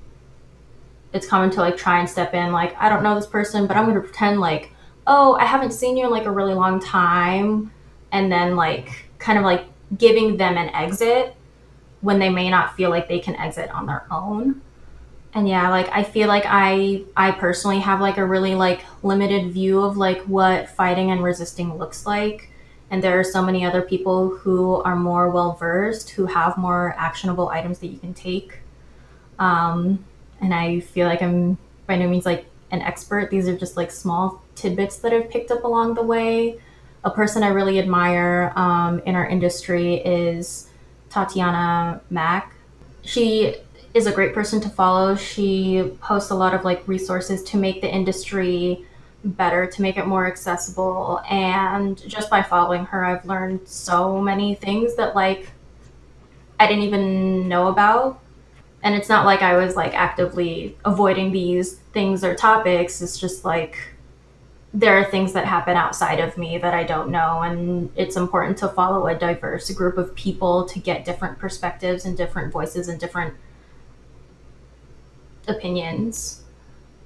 it's 1.11 1.27
common 1.27 1.49
to 1.49 1.59
like 1.59 1.75
try 1.75 1.99
and 1.99 2.09
step 2.09 2.33
in 2.33 2.53
like 2.53 2.73
i 2.81 2.87
don't 2.87 3.03
know 3.03 3.13
this 3.13 3.27
person 3.27 3.67
but 3.67 3.75
i'm 3.75 3.83
going 3.83 3.95
to 3.95 4.01
pretend 4.01 4.39
like 4.39 4.71
oh 5.07 5.35
i 5.35 5.45
haven't 5.45 5.71
seen 5.71 5.97
you 5.97 6.05
in 6.05 6.11
like 6.11 6.25
a 6.25 6.31
really 6.31 6.53
long 6.53 6.79
time 6.79 7.71
and 8.11 8.31
then 8.31 8.55
like 8.55 9.05
kind 9.17 9.37
of 9.37 9.43
like 9.43 9.65
giving 9.97 10.37
them 10.37 10.57
an 10.57 10.69
exit 10.69 11.35
when 12.01 12.19
they 12.19 12.29
may 12.29 12.49
not 12.49 12.75
feel 12.75 12.89
like 12.89 13.07
they 13.07 13.19
can 13.19 13.35
exit 13.35 13.69
on 13.71 13.85
their 13.85 14.05
own. 14.11 14.61
And 15.33 15.47
yeah 15.47 15.69
like 15.69 15.89
i 15.91 16.03
feel 16.03 16.27
like 16.27 16.45
i 16.47 17.03
i 17.15 17.31
personally 17.31 17.79
have 17.79 17.99
like 18.01 18.17
a 18.17 18.25
really 18.25 18.55
like 18.55 18.83
limited 19.03 19.51
view 19.51 19.81
of 19.81 19.95
like 19.95 20.21
what 20.21 20.69
fighting 20.69 21.11
and 21.11 21.23
resisting 21.23 21.77
looks 21.77 22.05
like. 22.05 22.49
And 22.89 23.03
there 23.03 23.19
are 23.19 23.23
so 23.23 23.43
many 23.43 23.65
other 23.65 23.81
people 23.81 24.29
who 24.29 24.75
are 24.83 24.95
more 24.95 25.29
well 25.29 25.53
versed 25.53 26.11
who 26.11 26.25
have 26.25 26.57
more 26.57 26.95
actionable 26.97 27.49
items 27.49 27.79
that 27.79 27.87
you 27.87 27.99
can 27.99 28.13
take. 28.13 28.59
Um, 29.37 30.05
and 30.41 30.53
i 30.53 30.79
feel 30.79 31.07
like 31.07 31.21
i'm 31.21 31.57
by 31.85 31.97
no 31.97 32.07
means 32.07 32.25
like 32.25 32.46
an 32.71 32.81
expert 32.81 33.29
these 33.29 33.47
are 33.47 33.57
just 33.57 33.77
like 33.77 33.91
small 33.91 34.43
tidbits 34.55 34.97
that 34.97 35.13
i've 35.13 35.29
picked 35.29 35.51
up 35.51 35.63
along 35.63 35.93
the 35.93 36.03
way 36.03 36.59
a 37.03 37.09
person 37.09 37.43
i 37.43 37.47
really 37.47 37.79
admire 37.79 38.51
um, 38.55 38.99
in 39.05 39.15
our 39.15 39.27
industry 39.27 39.95
is 39.95 40.69
Tatiana 41.09 42.01
Mac. 42.09 42.53
She 43.03 43.55
is 43.93 44.05
a 44.05 44.11
great 44.11 44.33
person 44.33 44.59
to 44.61 44.69
follow. 44.69 45.15
She 45.15 45.91
posts 46.01 46.29
a 46.29 46.35
lot 46.35 46.53
of 46.53 46.63
like 46.63 46.87
resources 46.87 47.43
to 47.45 47.57
make 47.57 47.81
the 47.81 47.91
industry 47.91 48.85
better, 49.23 49.65
to 49.67 49.81
make 49.81 49.97
it 49.97 50.05
more 50.05 50.27
accessible. 50.27 51.21
And 51.29 51.97
just 52.07 52.29
by 52.29 52.43
following 52.43 52.85
her, 52.85 53.03
I've 53.03 53.25
learned 53.25 53.67
so 53.67 54.21
many 54.21 54.55
things 54.55 54.95
that 54.95 55.15
like 55.15 55.49
I 56.59 56.67
didn't 56.67 56.83
even 56.83 57.47
know 57.47 57.67
about. 57.67 58.19
And 58.87 58.95
it's 58.95 59.09
not 59.09 59.25
like 59.25 59.41
I 59.41 59.57
was 59.57 59.75
like 59.75 59.93
actively 59.93 60.77
avoiding 60.85 61.33
these 61.33 61.73
things 61.91 62.23
or 62.23 62.33
topics. 62.33 63.01
It's 63.01 63.19
just 63.19 63.43
like 63.43 63.77
there 64.73 64.97
are 64.97 65.03
things 65.03 65.33
that 65.33 65.43
happen 65.43 65.75
outside 65.75 66.21
of 66.21 66.37
me 66.37 66.57
that 66.57 66.73
I 66.73 66.85
don't 66.85 67.09
know. 67.09 67.41
And 67.41 67.91
it's 67.97 68.15
important 68.15 68.57
to 68.59 68.69
follow 68.69 69.07
a 69.07 69.13
diverse 69.13 69.69
group 69.71 69.97
of 69.97 70.15
people 70.15 70.63
to 70.67 70.79
get 70.79 71.03
different 71.03 71.37
perspectives 71.37 72.05
and 72.05 72.15
different 72.15 72.53
voices 72.53 72.87
and 72.87 72.97
different 72.97 73.33
opinions. 75.49 76.43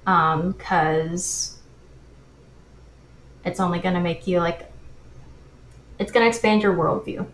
Because 0.04 1.56
um, 1.56 1.62
it's 3.44 3.58
only 3.58 3.80
going 3.80 3.94
to 3.94 4.00
make 4.00 4.28
you 4.28 4.38
like, 4.38 4.70
it's 5.98 6.12
going 6.12 6.22
to 6.22 6.28
expand 6.28 6.62
your 6.62 6.76
worldview 6.76 7.26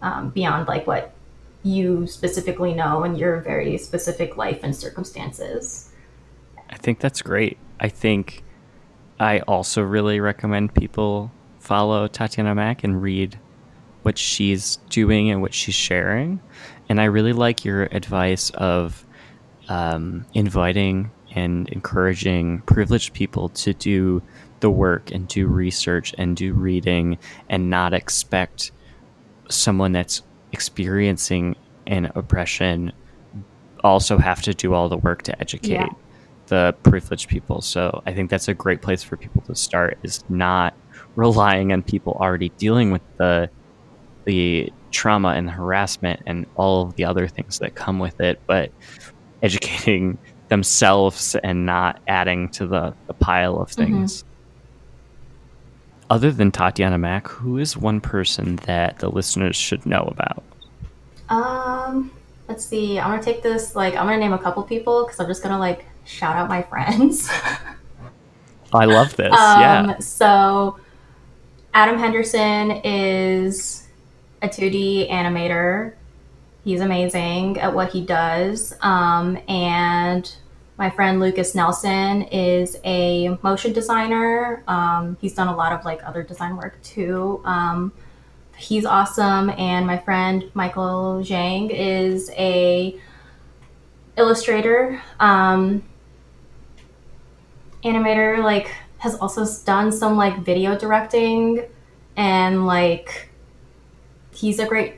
um, 0.00 0.30
beyond 0.30 0.66
like 0.66 0.86
what 0.86 1.12
you 1.64 2.06
specifically 2.06 2.74
know 2.74 3.02
in 3.02 3.16
your 3.16 3.40
very 3.40 3.76
specific 3.78 4.36
life 4.36 4.60
and 4.62 4.76
circumstances. 4.76 5.90
I 6.70 6.76
think 6.76 7.00
that's 7.00 7.22
great. 7.22 7.58
I 7.80 7.88
think 7.88 8.44
I 9.18 9.40
also 9.40 9.82
really 9.82 10.20
recommend 10.20 10.74
people 10.74 11.32
follow 11.58 12.06
Tatiana 12.06 12.54
Mac 12.54 12.84
and 12.84 13.00
read 13.00 13.38
what 14.02 14.18
she's 14.18 14.76
doing 14.90 15.30
and 15.30 15.40
what 15.40 15.54
she's 15.54 15.74
sharing. 15.74 16.40
And 16.88 17.00
I 17.00 17.04
really 17.04 17.32
like 17.32 17.64
your 17.64 17.84
advice 17.84 18.50
of 18.50 19.06
um, 19.68 20.26
inviting 20.34 21.10
and 21.34 21.68
encouraging 21.70 22.60
privileged 22.66 23.14
people 23.14 23.48
to 23.48 23.72
do 23.72 24.22
the 24.60 24.70
work 24.70 25.10
and 25.10 25.26
do 25.26 25.46
research 25.46 26.14
and 26.18 26.36
do 26.36 26.52
reading 26.52 27.18
and 27.48 27.70
not 27.70 27.94
expect 27.94 28.72
someone 29.48 29.92
that's 29.92 30.22
experiencing 30.54 31.56
an 31.86 32.10
oppression 32.14 32.92
also 33.82 34.16
have 34.16 34.40
to 34.42 34.54
do 34.54 34.72
all 34.72 34.88
the 34.88 34.96
work 34.96 35.22
to 35.22 35.38
educate. 35.40 35.72
Yeah 35.72 35.88
the 36.46 36.74
privileged 36.82 37.28
people. 37.28 37.60
So 37.60 38.02
I 38.06 38.12
think 38.12 38.30
that's 38.30 38.48
a 38.48 38.54
great 38.54 38.82
place 38.82 39.02
for 39.02 39.16
people 39.16 39.42
to 39.42 39.54
start 39.54 39.98
is 40.02 40.24
not 40.28 40.74
relying 41.16 41.72
on 41.72 41.82
people 41.82 42.16
already 42.20 42.50
dealing 42.50 42.90
with 42.90 43.02
the 43.16 43.48
the 44.24 44.72
trauma 44.90 45.28
and 45.30 45.50
harassment 45.50 46.22
and 46.26 46.46
all 46.56 46.82
of 46.82 46.96
the 46.96 47.04
other 47.04 47.28
things 47.28 47.58
that 47.58 47.74
come 47.74 47.98
with 47.98 48.20
it, 48.20 48.40
but 48.46 48.72
educating 49.42 50.16
themselves 50.48 51.36
and 51.42 51.66
not 51.66 52.00
adding 52.08 52.48
to 52.48 52.66
the, 52.66 52.94
the 53.06 53.12
pile 53.12 53.58
of 53.58 53.68
mm-hmm. 53.70 53.82
things. 53.82 54.22
Mm-hmm. 54.22 54.33
Other 56.10 56.30
than 56.30 56.50
Tatiana 56.50 56.98
Mac, 56.98 57.28
who 57.28 57.58
is 57.58 57.76
one 57.76 58.00
person 58.00 58.56
that 58.66 58.98
the 58.98 59.08
listeners 59.08 59.56
should 59.56 59.86
know 59.86 60.02
about? 60.02 60.42
Um, 61.28 62.10
let's 62.48 62.64
see. 62.64 62.98
I'm 62.98 63.10
gonna 63.10 63.22
take 63.22 63.42
this 63.42 63.74
like 63.74 63.94
I'm 63.94 64.06
gonna 64.06 64.18
name 64.18 64.32
a 64.32 64.38
couple 64.38 64.62
people 64.62 65.04
because 65.04 65.18
I'm 65.18 65.26
just 65.26 65.42
gonna 65.42 65.58
like 65.58 65.86
shout 66.04 66.36
out 66.36 66.48
my 66.48 66.62
friends. 66.70 67.30
I 68.72 68.84
love 68.84 69.16
this. 69.16 69.32
Um, 69.32 69.60
yeah. 69.60 69.98
So 69.98 70.78
Adam 71.72 71.98
Henderson 71.98 72.70
is 72.84 73.88
a 74.42 74.48
2D 74.48 75.10
animator. 75.10 75.94
He's 76.64 76.80
amazing 76.80 77.58
at 77.58 77.74
what 77.74 77.92
he 77.92 78.04
does. 78.04 78.74
Um, 78.80 79.38
and 79.48 80.34
my 80.76 80.90
friend 80.90 81.20
Lucas 81.20 81.54
Nelson 81.54 82.22
is 82.22 82.76
a 82.84 83.38
motion 83.42 83.72
designer. 83.72 84.64
Um, 84.66 85.16
he's 85.20 85.34
done 85.34 85.48
a 85.48 85.54
lot 85.54 85.72
of 85.72 85.84
like 85.84 86.00
other 86.04 86.22
design 86.22 86.56
work 86.56 86.82
too. 86.82 87.40
Um, 87.44 87.92
he's 88.56 88.84
awesome. 88.84 89.50
And 89.50 89.86
my 89.86 89.98
friend 89.98 90.50
Michael 90.54 91.20
Zhang 91.22 91.70
is 91.72 92.30
a 92.32 92.98
illustrator, 94.16 95.00
um, 95.20 95.84
animator. 97.84 98.42
Like 98.42 98.74
has 98.98 99.14
also 99.16 99.46
done 99.64 99.92
some 99.92 100.16
like 100.16 100.44
video 100.44 100.76
directing, 100.76 101.66
and 102.16 102.66
like 102.66 103.28
he's 104.32 104.58
a 104.58 104.66
great 104.66 104.94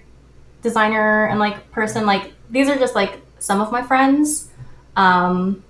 designer 0.63 1.27
and 1.27 1.39
like 1.39 1.71
person. 1.71 2.07
Like 2.07 2.33
these 2.49 2.71
are 2.71 2.79
just 2.79 2.95
like 2.95 3.21
some 3.41 3.61
of 3.61 3.71
my 3.71 3.83
friends. 3.83 4.51
Um, 4.97 5.63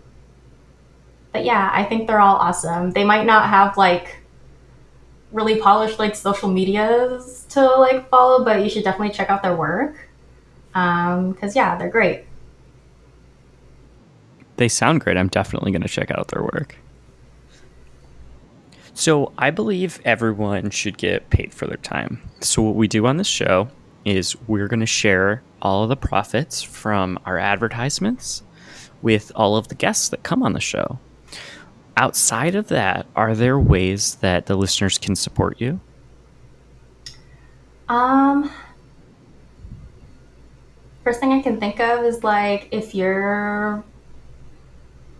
but 1.36 1.44
yeah, 1.44 1.70
I 1.70 1.84
think 1.84 2.06
they're 2.06 2.18
all 2.18 2.36
awesome. 2.36 2.92
They 2.92 3.04
might 3.04 3.26
not 3.26 3.50
have 3.50 3.76
like 3.76 4.22
really 5.32 5.60
polished 5.60 5.98
like 5.98 6.16
social 6.16 6.48
medias 6.50 7.44
to 7.50 7.60
like 7.62 8.08
follow, 8.08 8.42
but 8.42 8.62
you 8.62 8.70
should 8.70 8.84
definitely 8.84 9.14
check 9.14 9.28
out 9.28 9.42
their 9.42 9.54
work. 9.54 10.08
Um, 10.74 11.34
cause 11.34 11.54
yeah, 11.54 11.76
they're 11.76 11.90
great. 11.90 12.24
They 14.56 14.68
sound 14.68 15.02
great. 15.02 15.18
I'm 15.18 15.28
definitely 15.28 15.72
going 15.72 15.82
to 15.82 15.88
check 15.88 16.10
out 16.10 16.28
their 16.28 16.42
work. 16.42 16.76
So, 18.94 19.34
I 19.36 19.50
believe 19.50 20.00
everyone 20.06 20.70
should 20.70 20.96
get 20.96 21.28
paid 21.28 21.52
for 21.52 21.66
their 21.66 21.76
time. 21.76 22.22
So, 22.40 22.62
what 22.62 22.76
we 22.76 22.88
do 22.88 23.06
on 23.06 23.18
this 23.18 23.26
show 23.26 23.68
is 24.06 24.34
we're 24.48 24.68
going 24.68 24.80
to 24.80 24.86
share 24.86 25.42
all 25.60 25.82
of 25.82 25.90
the 25.90 25.96
profits 25.96 26.62
from 26.62 27.18
our 27.26 27.36
advertisements 27.36 28.42
with 29.02 29.30
all 29.34 29.58
of 29.58 29.68
the 29.68 29.74
guests 29.74 30.08
that 30.08 30.22
come 30.22 30.42
on 30.42 30.54
the 30.54 30.60
show 30.60 30.98
outside 31.96 32.54
of 32.54 32.68
that, 32.68 33.06
are 33.16 33.34
there 33.34 33.58
ways 33.58 34.16
that 34.16 34.46
the 34.46 34.56
listeners 34.56 34.98
can 34.98 35.16
support 35.16 35.60
you? 35.60 35.80
Um, 37.88 38.50
first 41.04 41.20
thing 41.20 41.32
I 41.32 41.40
can 41.40 41.60
think 41.60 41.80
of 41.80 42.04
is 42.04 42.24
like 42.24 42.68
if 42.72 42.94
you're 42.94 43.84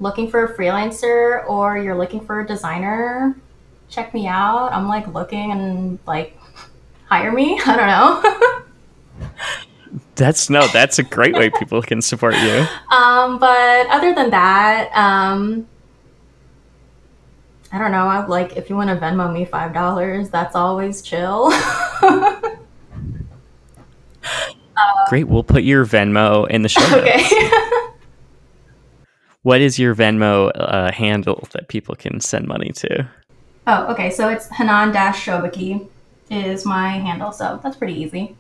looking 0.01 0.29
for 0.29 0.45
a 0.45 0.55
freelancer 0.57 1.49
or 1.49 1.79
you're 1.79 1.97
looking 1.97 2.21
for 2.21 2.41
a 2.41 2.47
designer, 2.47 3.37
check 3.89 4.13
me 4.13 4.27
out. 4.27 4.73
I'm 4.73 4.89
like 4.89 5.07
looking 5.09 5.53
and 5.53 5.99
like 6.07 6.37
hire 7.07 7.33
me. 7.33 7.61
I 7.67 7.77
don't 7.77 9.21
know. 9.21 9.29
that's 10.17 10.51
no, 10.51 10.67
that's 10.69 10.99
a 10.99 11.03
great 11.03 11.35
way 11.35 11.51
people 11.51 11.81
can 11.83 12.03
support 12.03 12.35
you. 12.35 12.67
Um, 12.91 13.39
but 13.39 13.87
other 13.87 14.15
than 14.15 14.31
that, 14.31 14.91
um, 14.93 15.69
I 17.73 17.79
don't 17.79 17.91
know. 17.91 18.07
I 18.07 18.25
like 18.27 18.57
if 18.57 18.71
you 18.71 18.77
want 18.77 18.91
to 18.91 18.97
Venmo 18.97 19.33
me 19.33 19.45
five 19.45 19.73
dollars, 19.75 20.31
that's 20.31 20.55
always 20.55 21.03
chill. 21.03 21.51
Great. 25.09 25.25
We'll 25.25 25.45
put 25.45 25.63
your 25.63 25.87
Venmo 25.87 26.49
in 26.49 26.63
the 26.63 26.69
show 26.69 26.81
notes. 26.81 27.03
Okay. 27.03 27.51
what 29.43 29.61
is 29.61 29.79
your 29.79 29.95
Venmo 29.95 30.51
uh, 30.55 30.93
handle 30.93 31.49
that 31.53 31.69
people 31.69 31.95
can 31.95 32.21
send 32.21 32.47
money 32.47 32.71
to? 32.73 33.09
Oh, 33.67 33.87
okay. 33.93 34.11
So 34.11 34.29
it's 34.29 34.49
Hanan 34.49 34.93
Dash 34.93 35.25
Shobaki 35.25 35.89
is 36.31 36.65
my 36.65 36.91
handle. 36.91 37.33
So 37.33 37.61
that's 37.63 37.77
pretty 37.77 37.95
easy. 37.95 38.37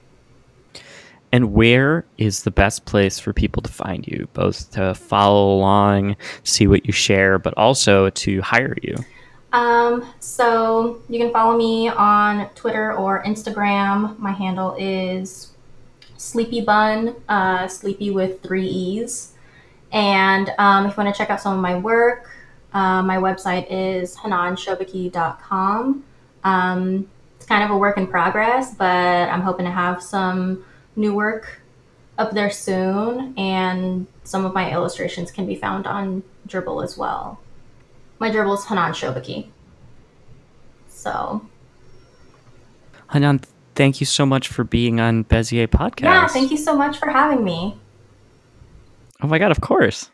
And 1.32 1.52
where 1.52 2.04
is 2.18 2.44
the 2.44 2.50
best 2.50 2.84
place 2.84 3.18
for 3.18 3.32
people 3.32 3.60
to 3.62 3.72
find 3.72 4.06
you, 4.06 4.28
both 4.32 4.70
to 4.72 4.94
follow 4.94 5.54
along, 5.54 6.16
see 6.44 6.66
what 6.66 6.86
you 6.86 6.92
share, 6.92 7.38
but 7.38 7.52
also 7.56 8.10
to 8.10 8.40
hire 8.40 8.76
you? 8.82 8.96
Um, 9.56 10.12
so 10.20 11.00
you 11.08 11.18
can 11.18 11.32
follow 11.32 11.56
me 11.56 11.88
on 11.88 12.50
Twitter 12.50 12.92
or 12.92 13.22
Instagram. 13.22 14.18
My 14.18 14.32
handle 14.32 14.76
is 14.78 15.52
Sleepy 16.18 16.60
Bun, 16.60 17.16
uh, 17.26 17.66
Sleepy 17.66 18.10
with 18.10 18.42
three 18.42 18.66
E's. 18.66 19.32
And 19.92 20.50
um, 20.58 20.84
if 20.84 20.92
you 20.92 21.02
want 21.02 21.14
to 21.14 21.18
check 21.18 21.30
out 21.30 21.40
some 21.40 21.54
of 21.54 21.60
my 21.60 21.78
work, 21.78 22.30
uh, 22.74 23.00
my 23.00 23.16
website 23.16 23.66
is 23.70 24.14
hananshobaki.com. 24.16 26.04
Um, 26.44 27.08
it's 27.36 27.46
kind 27.46 27.64
of 27.64 27.70
a 27.70 27.78
work 27.78 27.96
in 27.96 28.06
progress, 28.06 28.74
but 28.74 28.84
I'm 29.30 29.40
hoping 29.40 29.64
to 29.64 29.72
have 29.72 30.02
some 30.02 30.66
new 30.96 31.14
work 31.14 31.62
up 32.18 32.32
there 32.32 32.50
soon. 32.50 33.32
And 33.38 34.06
some 34.22 34.44
of 34.44 34.52
my 34.52 34.70
illustrations 34.70 35.30
can 35.30 35.46
be 35.46 35.54
found 35.54 35.86
on 35.86 36.24
Dribbble 36.46 36.84
as 36.84 36.98
well 36.98 37.40
my 38.18 38.30
Dribbble 38.30 38.58
is 38.58 38.64
Hanan 38.64 38.92
Shobaki. 38.92 39.48
So. 40.88 41.46
Hanan, 43.12 43.40
thank 43.74 44.00
you 44.00 44.06
so 44.06 44.26
much 44.26 44.48
for 44.48 44.64
being 44.64 45.00
on 45.00 45.24
Bezier 45.24 45.68
Podcast. 45.68 46.02
Yeah, 46.02 46.26
thank 46.26 46.50
you 46.50 46.56
so 46.56 46.76
much 46.76 46.98
for 46.98 47.08
having 47.10 47.44
me. 47.44 47.78
Oh 49.22 49.26
my 49.26 49.38
God, 49.38 49.50
of 49.50 49.60
course. 49.60 50.10